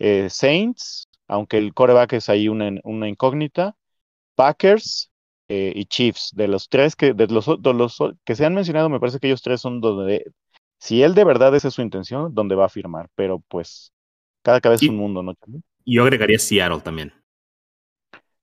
[0.00, 3.76] eh, Saints, aunque el coreback es ahí una, una incógnita,
[4.34, 5.12] Packers
[5.48, 6.32] eh, y Chiefs.
[6.34, 9.40] De los tres que, de los, los, que se han mencionado, me parece que ellos
[9.40, 10.24] tres son donde,
[10.78, 13.08] si él de verdad esa es su intención, donde va a firmar.
[13.14, 13.92] Pero pues,
[14.42, 15.34] cada cabeza es un mundo, ¿no?
[15.86, 17.12] Yo agregaría Seattle también.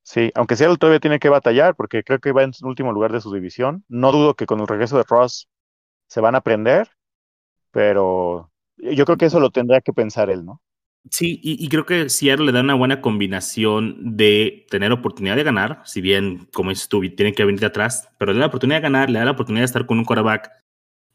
[0.04, 3.20] Sí, aunque Seattle todavía tiene que batallar, porque creo que va en último lugar de
[3.20, 3.84] su división.
[3.90, 5.50] No dudo que con el regreso de Ross
[6.08, 6.88] se van a aprender,
[7.72, 10.62] pero yo creo que eso lo tendrá que pensar él, ¿no?
[11.12, 15.82] Sí, y, creo que Seattle le da una buena combinación de tener oportunidad de ganar,
[15.86, 18.78] si bien, como dices tú, tiene que venir de atrás, pero le da la oportunidad
[18.78, 20.50] de ganar, le da la oportunidad de estar con un quarterback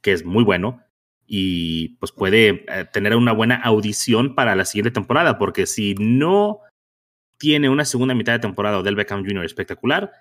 [0.00, 0.82] que es muy bueno
[1.26, 6.60] y pues puede eh, tener una buena audición para la siguiente temporada, porque si no
[7.38, 9.44] tiene una segunda mitad de temporada Odell Beckham Jr.
[9.44, 10.12] espectacular,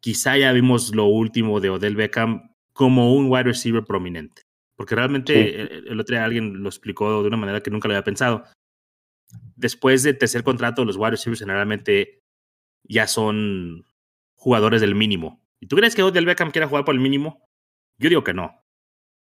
[0.00, 4.42] quizá ya vimos lo último de Odell Beckham como un wide receiver prominente.
[4.76, 7.94] Porque realmente el, el, otro día alguien lo explicó de una manera que nunca lo
[7.94, 8.44] había pensado
[9.56, 12.22] después de tercer contrato, los wide receivers generalmente
[12.84, 13.86] ya son
[14.34, 15.42] jugadores del mínimo.
[15.60, 17.48] ¿Y tú crees que Odell Beckham quiera jugar por el mínimo?
[17.98, 18.62] Yo digo que no.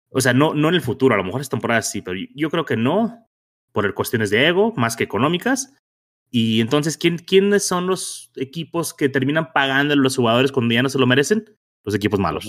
[0.09, 2.49] O sea, no, no en el futuro, a lo mejor es temporada sí, pero yo
[2.49, 3.27] creo que no,
[3.71, 5.73] por cuestiones de ego, más que económicas.
[6.29, 10.83] Y entonces, ¿quién, ¿quiénes son los equipos que terminan pagando a los jugadores cuando ya
[10.83, 11.45] no se lo merecen?
[11.83, 12.47] Los equipos malos.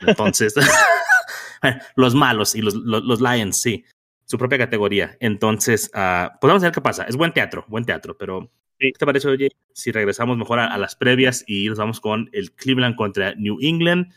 [0.00, 0.54] Entonces,
[1.96, 3.84] los malos y los, los Lions, sí
[4.28, 5.16] su propia categoría.
[5.20, 7.04] Entonces, uh, pues vamos a ver qué pasa.
[7.04, 10.96] Es buen teatro, buen teatro, pero ¿qué te parece, oye, si regresamos mejor a, las
[10.96, 14.12] previas y nos vamos con el Cleveland contra New England?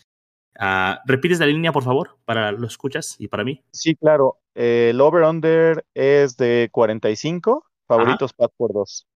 [0.60, 3.64] Uh, ¿Repites la línea, por favor, para los escuchas y para mí?
[3.72, 4.38] Sí, claro.
[4.54, 9.08] el over-under es de 45, favoritos Pat por 2.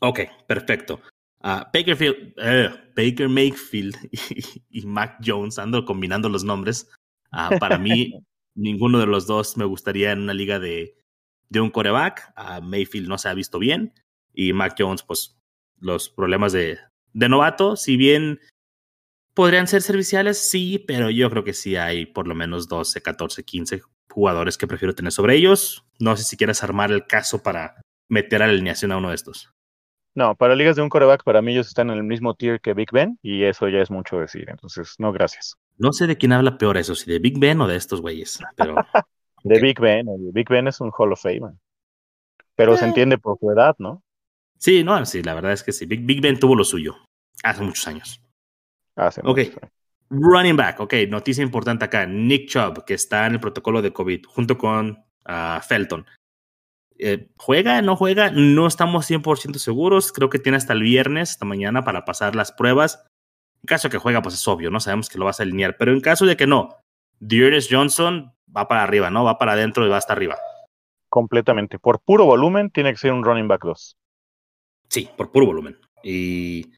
[0.00, 1.00] Ok, perfecto.
[1.44, 6.90] Uh, Bakerfield, eh, Baker Mayfield y, y, Mac Jones, ando combinando los nombres.
[7.60, 8.12] para mí,
[8.58, 10.96] ninguno de los dos me gustaría en una liga de,
[11.48, 12.32] de un coreback.
[12.36, 13.94] A Mayfield no se ha visto bien.
[14.34, 15.40] Y Mac Jones, pues
[15.78, 16.78] los problemas de,
[17.12, 18.40] de novato, si bien
[19.34, 23.44] podrían ser serviciales, sí, pero yo creo que sí hay por lo menos 12, 14,
[23.44, 25.84] 15 jugadores que prefiero tener sobre ellos.
[26.00, 27.76] No sé si quieres armar el caso para
[28.08, 29.52] meter a la alineación a uno de estos.
[30.14, 32.74] No, para ligas de un coreback, para mí ellos están en el mismo tier que
[32.74, 34.46] Big Ben y eso ya es mucho decir.
[34.48, 35.56] Entonces, no, gracias.
[35.78, 38.40] No sé de quién habla peor eso, si de Big Ben o de estos güeyes.
[38.56, 38.74] Pero...
[39.44, 40.06] de Big Ben.
[40.32, 41.54] Big Ben es un Hall of Fame.
[42.56, 42.88] Pero se eh.
[42.88, 44.02] entiende por su edad, ¿no?
[44.58, 45.86] Sí, no, sí, la verdad es que sí.
[45.86, 46.96] Big, Ben tuvo lo suyo
[47.44, 48.20] hace muchos años.
[48.96, 49.38] Hace ok.
[50.10, 52.06] Running back, ok, noticia importante acá.
[52.06, 56.04] Nick Chubb, que está en el protocolo de COVID, junto con uh, Felton.
[56.98, 57.80] Eh, ¿Juega?
[57.82, 58.30] ¿No juega?
[58.32, 60.12] No estamos 100% seguros.
[60.12, 63.06] Creo que tiene hasta el viernes, hasta mañana, para pasar las pruebas.
[63.62, 64.80] En caso de que juega, pues es obvio, ¿no?
[64.80, 65.76] Sabemos que lo vas a alinear.
[65.76, 66.76] Pero en caso de que no,
[67.20, 69.24] Dearest Johnson va para arriba, ¿no?
[69.24, 70.38] Va para adentro y va hasta arriba.
[71.08, 71.78] Completamente.
[71.78, 73.96] Por puro volumen, tiene que ser un running back 2.
[74.88, 75.78] Sí, por puro volumen.
[76.02, 76.72] Y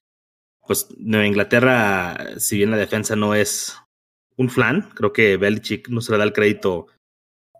[0.66, 3.76] pues Nueva Inglaterra, si bien la defensa no es
[4.37, 6.87] un flan, creo que Belichick no se le da el crédito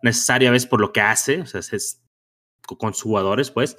[0.03, 2.03] necesaria a veces por lo que hace, o sea, es
[2.79, 3.77] con sus jugadores, pues.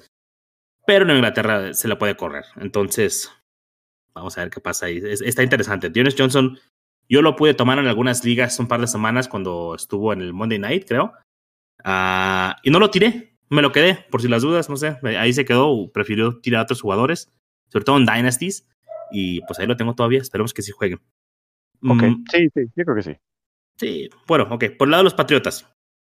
[0.86, 2.44] Pero en Inglaterra se la puede correr.
[2.56, 3.32] Entonces,
[4.14, 5.00] vamos a ver qué pasa ahí.
[5.04, 5.90] está interesante.
[5.90, 6.58] Dionis Johnson,
[7.08, 10.32] yo lo pude tomar en algunas ligas un par de semanas cuando estuvo en el
[10.32, 11.12] Monday Night, creo.
[11.84, 14.98] Uh, y no lo tiré, me lo quedé, por si las dudas, no sé.
[15.18, 17.30] Ahí se quedó, prefirió tirar a otros jugadores,
[17.68, 18.66] sobre todo en Dynasties.
[19.10, 21.00] Y pues ahí lo tengo todavía, esperemos que sí jueguen.
[21.84, 23.16] Ok, mm, sí, sí, yo creo que sí.
[23.76, 24.64] Sí, bueno, ok.
[24.78, 25.66] Por el lado de los Patriotas,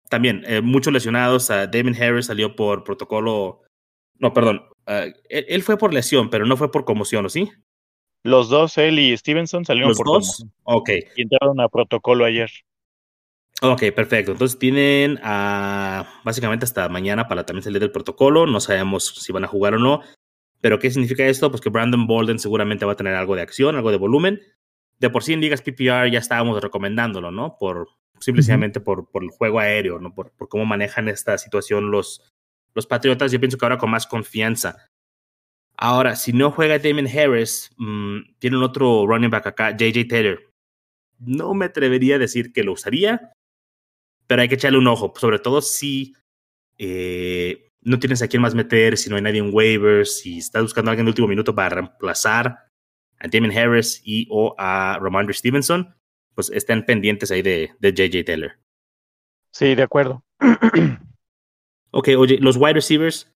[0.08, 1.48] también eh, muchos lesionados.
[1.48, 3.62] Uh, Damon Harris salió por protocolo.
[4.18, 4.62] No, perdón.
[4.86, 7.50] Uh, él, fue por lesión, pero no fue por conmoción, ¿o sí?
[8.24, 10.46] Los dos, él y Stevenson, salieron ¿Los por dos?
[10.62, 10.90] Ok.
[11.16, 12.50] Y entraron a protocolo ayer.
[13.62, 14.32] Ok, perfecto.
[14.32, 18.46] Entonces tienen uh, básicamente hasta mañana para también salir del protocolo.
[18.46, 20.00] No sabemos si van a jugar o no.
[20.60, 21.50] Pero ¿qué significa esto?
[21.50, 24.40] Pues que Brandon Bolden seguramente va a tener algo de acción, algo de volumen.
[24.98, 27.56] De por sí en ligas PPR ya estábamos recomendándolo, ¿no?
[27.58, 27.88] Por
[28.20, 30.14] simplemente por, por, el juego aéreo, ¿no?
[30.14, 32.32] Por, por, cómo manejan esta situación los,
[32.74, 33.32] los Patriotas.
[33.32, 34.90] Yo pienso que ahora con más confianza.
[35.84, 40.38] Ahora, si no juega Damon Harris, mmm, tienen otro running back acá, JJ Taylor.
[41.18, 43.32] No me atrevería a decir que lo usaría,
[44.28, 46.14] pero hay que echarle un ojo, sobre todo si
[46.78, 50.62] eh, no tienes a quién más meter, si no hay nadie en waivers, si estás
[50.62, 52.70] buscando a alguien de último minuto para reemplazar
[53.18, 55.92] a Damon Harris y o a Ramondre Stevenson,
[56.36, 58.52] pues estén pendientes ahí de, de JJ Taylor.
[59.50, 60.22] Sí, de acuerdo.
[61.90, 63.31] ok, oye, los wide receivers,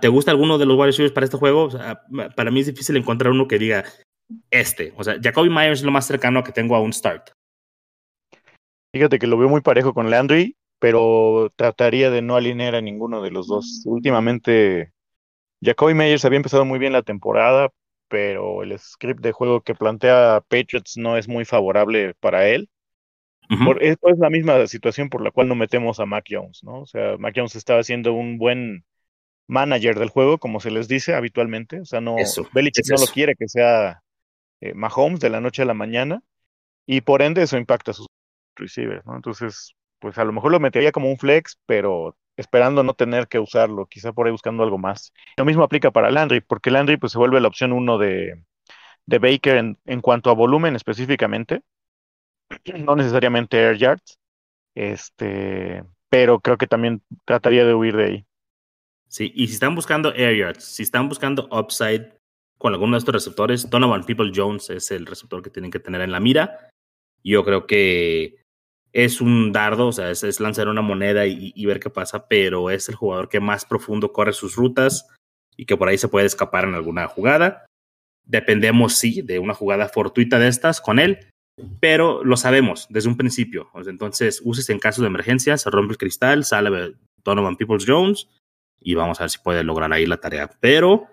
[0.00, 1.64] ¿te gusta alguno de los wide receivers para este juego?
[1.64, 2.02] O sea,
[2.36, 3.84] para mí es difícil encontrar uno que diga
[4.50, 4.92] este.
[4.96, 7.30] O sea, Jacoby Myers es lo más cercano que tengo a un start.
[8.92, 13.22] Fíjate que lo veo muy parejo con Landry, pero trataría de no alinear a ninguno
[13.22, 13.82] de los dos.
[13.86, 14.92] Últimamente,
[15.62, 17.70] Jacoby Myers había empezado muy bien la temporada,
[18.08, 22.68] pero el script de juego que plantea Patriots no es muy favorable para él.
[23.64, 26.80] por, es, es, la misma situación por la cual no metemos a Mac Jones, ¿no?
[26.80, 28.84] O sea, Mac Jones estaba haciendo un buen
[29.52, 31.80] manager del juego, como se les dice habitualmente.
[31.80, 33.06] O sea, no, eso, Belichick no eso.
[33.06, 34.02] lo quiere que sea
[34.60, 36.22] eh, Mahomes de la noche a la mañana,
[36.86, 38.06] y por ende eso impacta a sus
[38.56, 39.14] receivers, ¿no?
[39.14, 43.38] Entonces, pues a lo mejor lo metería como un flex, pero esperando no tener que
[43.38, 45.12] usarlo, quizá por ahí buscando algo más.
[45.36, 48.42] Lo mismo aplica para Landry, porque Landry pues se vuelve la opción uno de,
[49.06, 51.62] de Baker en, en, cuanto a volumen específicamente,
[52.78, 54.18] no necesariamente air yards,
[54.74, 58.26] este, pero creo que también trataría de huir de ahí.
[59.12, 62.14] Sí, y si están buscando air yards, si están buscando upside
[62.56, 66.00] con alguno de estos receptores, Donovan People Jones es el receptor que tienen que tener
[66.00, 66.70] en la mira.
[67.22, 68.40] Yo creo que
[68.94, 72.70] es un dardo, o sea, es, lanzar una moneda y, y, ver qué pasa, pero
[72.70, 75.06] es el jugador que más profundo corre sus rutas
[75.58, 77.66] y que por ahí se puede escapar en alguna jugada.
[78.24, 81.18] Dependemos, sí, de una jugada fortuita de estas con él,
[81.80, 83.68] pero lo sabemos desde un principio.
[83.74, 88.26] Entonces, uses en caso de emergencia, se rompe el cristal, sale Donovan Peoples Jones
[88.84, 90.50] y vamos a ver si puede lograr ahí la tarea.
[90.60, 91.06] Pero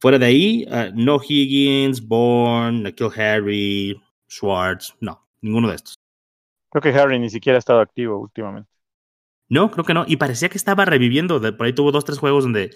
[0.00, 5.94] fuera de ahí, uh, no Higgins, Bourne, Nikhil Harry, Schwartz, no, ninguno de estos.
[6.70, 8.70] Creo que Harry ni siquiera ha estado activo últimamente.
[9.48, 10.04] No, creo que no.
[10.06, 11.40] Y parecía que estaba reviviendo.
[11.40, 12.70] Por ahí tuvo dos, tres juegos donde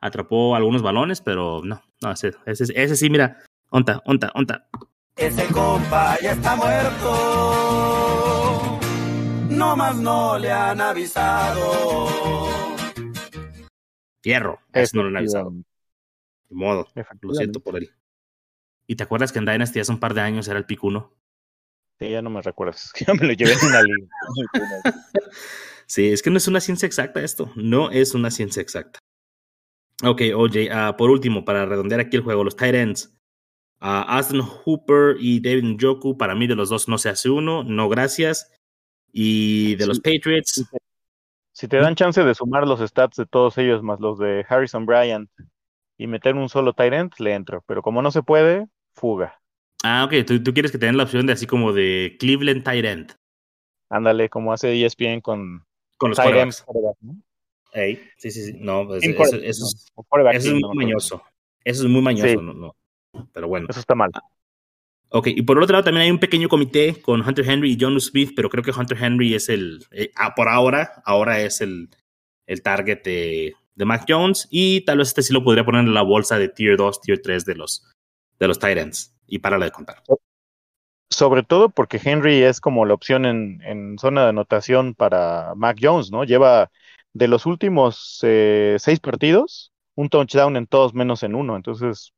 [0.00, 4.66] atrapó algunos balones, pero no, no, ese, ese, ese sí, mira, onta, onta, onta.
[5.16, 7.98] Ese compa ya está muerto.
[9.50, 12.77] No más no le han avisado.
[14.22, 15.50] Fierro, eso no lo han avisado.
[15.50, 16.88] De modo,
[17.20, 17.90] lo siento por él.
[18.86, 21.14] ¿Y te acuerdas que en Dynasty hace un par de años era el pick 1?
[21.98, 22.90] Sí, ya no me recuerdas.
[23.06, 24.08] Ya me lo llevé en una liga.
[25.86, 27.52] sí, es que no es una ciencia exacta esto.
[27.54, 28.98] No es una ciencia exacta.
[30.02, 33.14] Ok, OJ, uh, por último, para redondear aquí el juego, los tight ends.
[33.80, 37.64] Uh, Aston Hooper y David Njoku, para mí de los dos no se hace uno,
[37.64, 38.50] no gracias.
[39.12, 39.88] Y de sí.
[39.88, 40.64] los Patriots.
[41.58, 44.46] Si te, te dan chance de sumar los stats de todos ellos, más los de
[44.48, 45.28] Harrison Bryant,
[45.98, 47.64] y meter un solo end, le entro.
[47.66, 49.40] Pero como no se puede, fuga.
[49.82, 50.24] Ah, ok.
[50.24, 53.16] Tú, tú quieres que tengan la opción de así como de Cleveland end.
[53.90, 57.16] Ándale, como hace ESPN con, con los quarterback, ¿no?
[57.72, 58.58] Hey, sí, sí, sí.
[58.60, 61.24] No, pues, eso, eso, es, eso es muy mañoso.
[61.64, 62.36] Eso es muy mañoso, Sí.
[62.36, 62.76] no, no.
[63.32, 63.66] Pero bueno.
[63.68, 64.12] Eso está mal.
[65.10, 67.98] Ok, y por otro lado también hay un pequeño comité con Hunter Henry y John
[68.00, 71.88] Smith, pero creo que Hunter Henry es el, eh, por ahora, ahora es el,
[72.46, 75.94] el target de, de Mac Jones y tal vez este sí lo podría poner en
[75.94, 77.86] la bolsa de Tier 2, Tier 3 de los,
[78.38, 79.14] de los Titans.
[79.26, 80.02] Y para de contar.
[81.10, 85.78] Sobre todo porque Henry es como la opción en, en zona de anotación para Mac
[85.80, 86.24] Jones, ¿no?
[86.24, 86.70] Lleva
[87.12, 91.56] de los últimos eh, seis partidos un touchdown en todos menos en uno.
[91.56, 92.12] Entonces,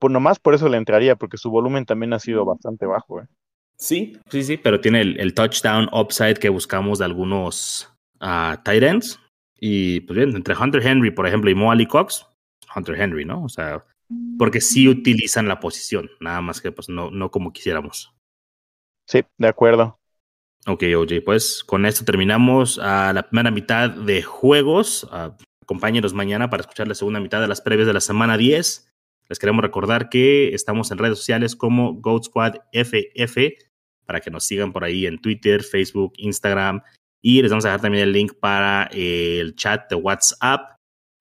[0.00, 3.20] pues nomás por eso le entraría, porque su volumen también ha sido bastante bajo.
[3.20, 3.26] ¿eh?
[3.76, 8.82] Sí, sí, sí, pero tiene el, el touchdown upside que buscamos de algunos a tight
[8.82, 9.20] ends.
[9.60, 12.26] Y pues bien, entre Hunter Henry, por ejemplo, y Moali Cox,
[12.74, 13.44] Hunter Henry, ¿no?
[13.44, 13.84] O sea,
[14.38, 18.14] porque sí utilizan la posición, nada más que pues no, no como quisiéramos.
[19.06, 19.98] Sí, de acuerdo.
[20.66, 25.04] Ok, OJ, pues con esto terminamos a la primera mitad de juegos.
[25.04, 25.32] Uh,
[25.62, 28.89] acompáñenos mañana para escuchar la segunda mitad de las previas de la semana 10.
[29.30, 33.38] Les queremos recordar que estamos en redes sociales como Goat Squad FF
[34.04, 36.82] para que nos sigan por ahí en Twitter, Facebook, Instagram.
[37.22, 40.72] Y les vamos a dejar también el link para el chat de WhatsApp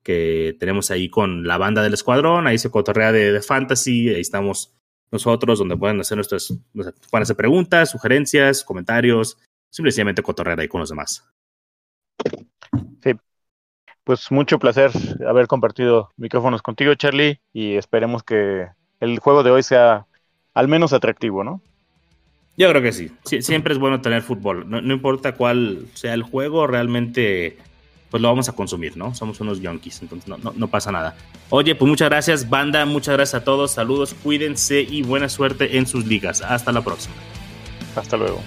[0.03, 2.47] que tenemos ahí con la banda del escuadrón.
[2.47, 4.09] Ahí se cotorrea de, de fantasy.
[4.09, 4.75] Ahí estamos
[5.11, 9.37] nosotros, donde pueden hacer nuestras, pueden hacer preguntas, sugerencias, comentarios,
[9.71, 11.29] simplemente cotorrear ahí con los demás.
[14.09, 14.89] Pues mucho placer
[15.27, 18.65] haber compartido micrófonos contigo, Charlie, y esperemos que
[18.99, 20.07] el juego de hoy sea
[20.55, 21.61] al menos atractivo, ¿no?
[22.57, 23.11] Yo creo que sí.
[23.23, 24.67] siempre es bueno tener fútbol.
[24.67, 27.59] No, no importa cuál sea el juego, realmente
[28.09, 29.13] pues lo vamos a consumir, ¿no?
[29.13, 31.15] Somos unos yonkis, entonces no, no, no, pasa nada.
[31.51, 35.85] Oye, pues muchas gracias, banda, muchas gracias a todos, saludos, cuídense y buena suerte en
[35.85, 36.41] sus ligas.
[36.41, 37.13] Hasta la próxima.
[37.95, 38.41] Hasta luego.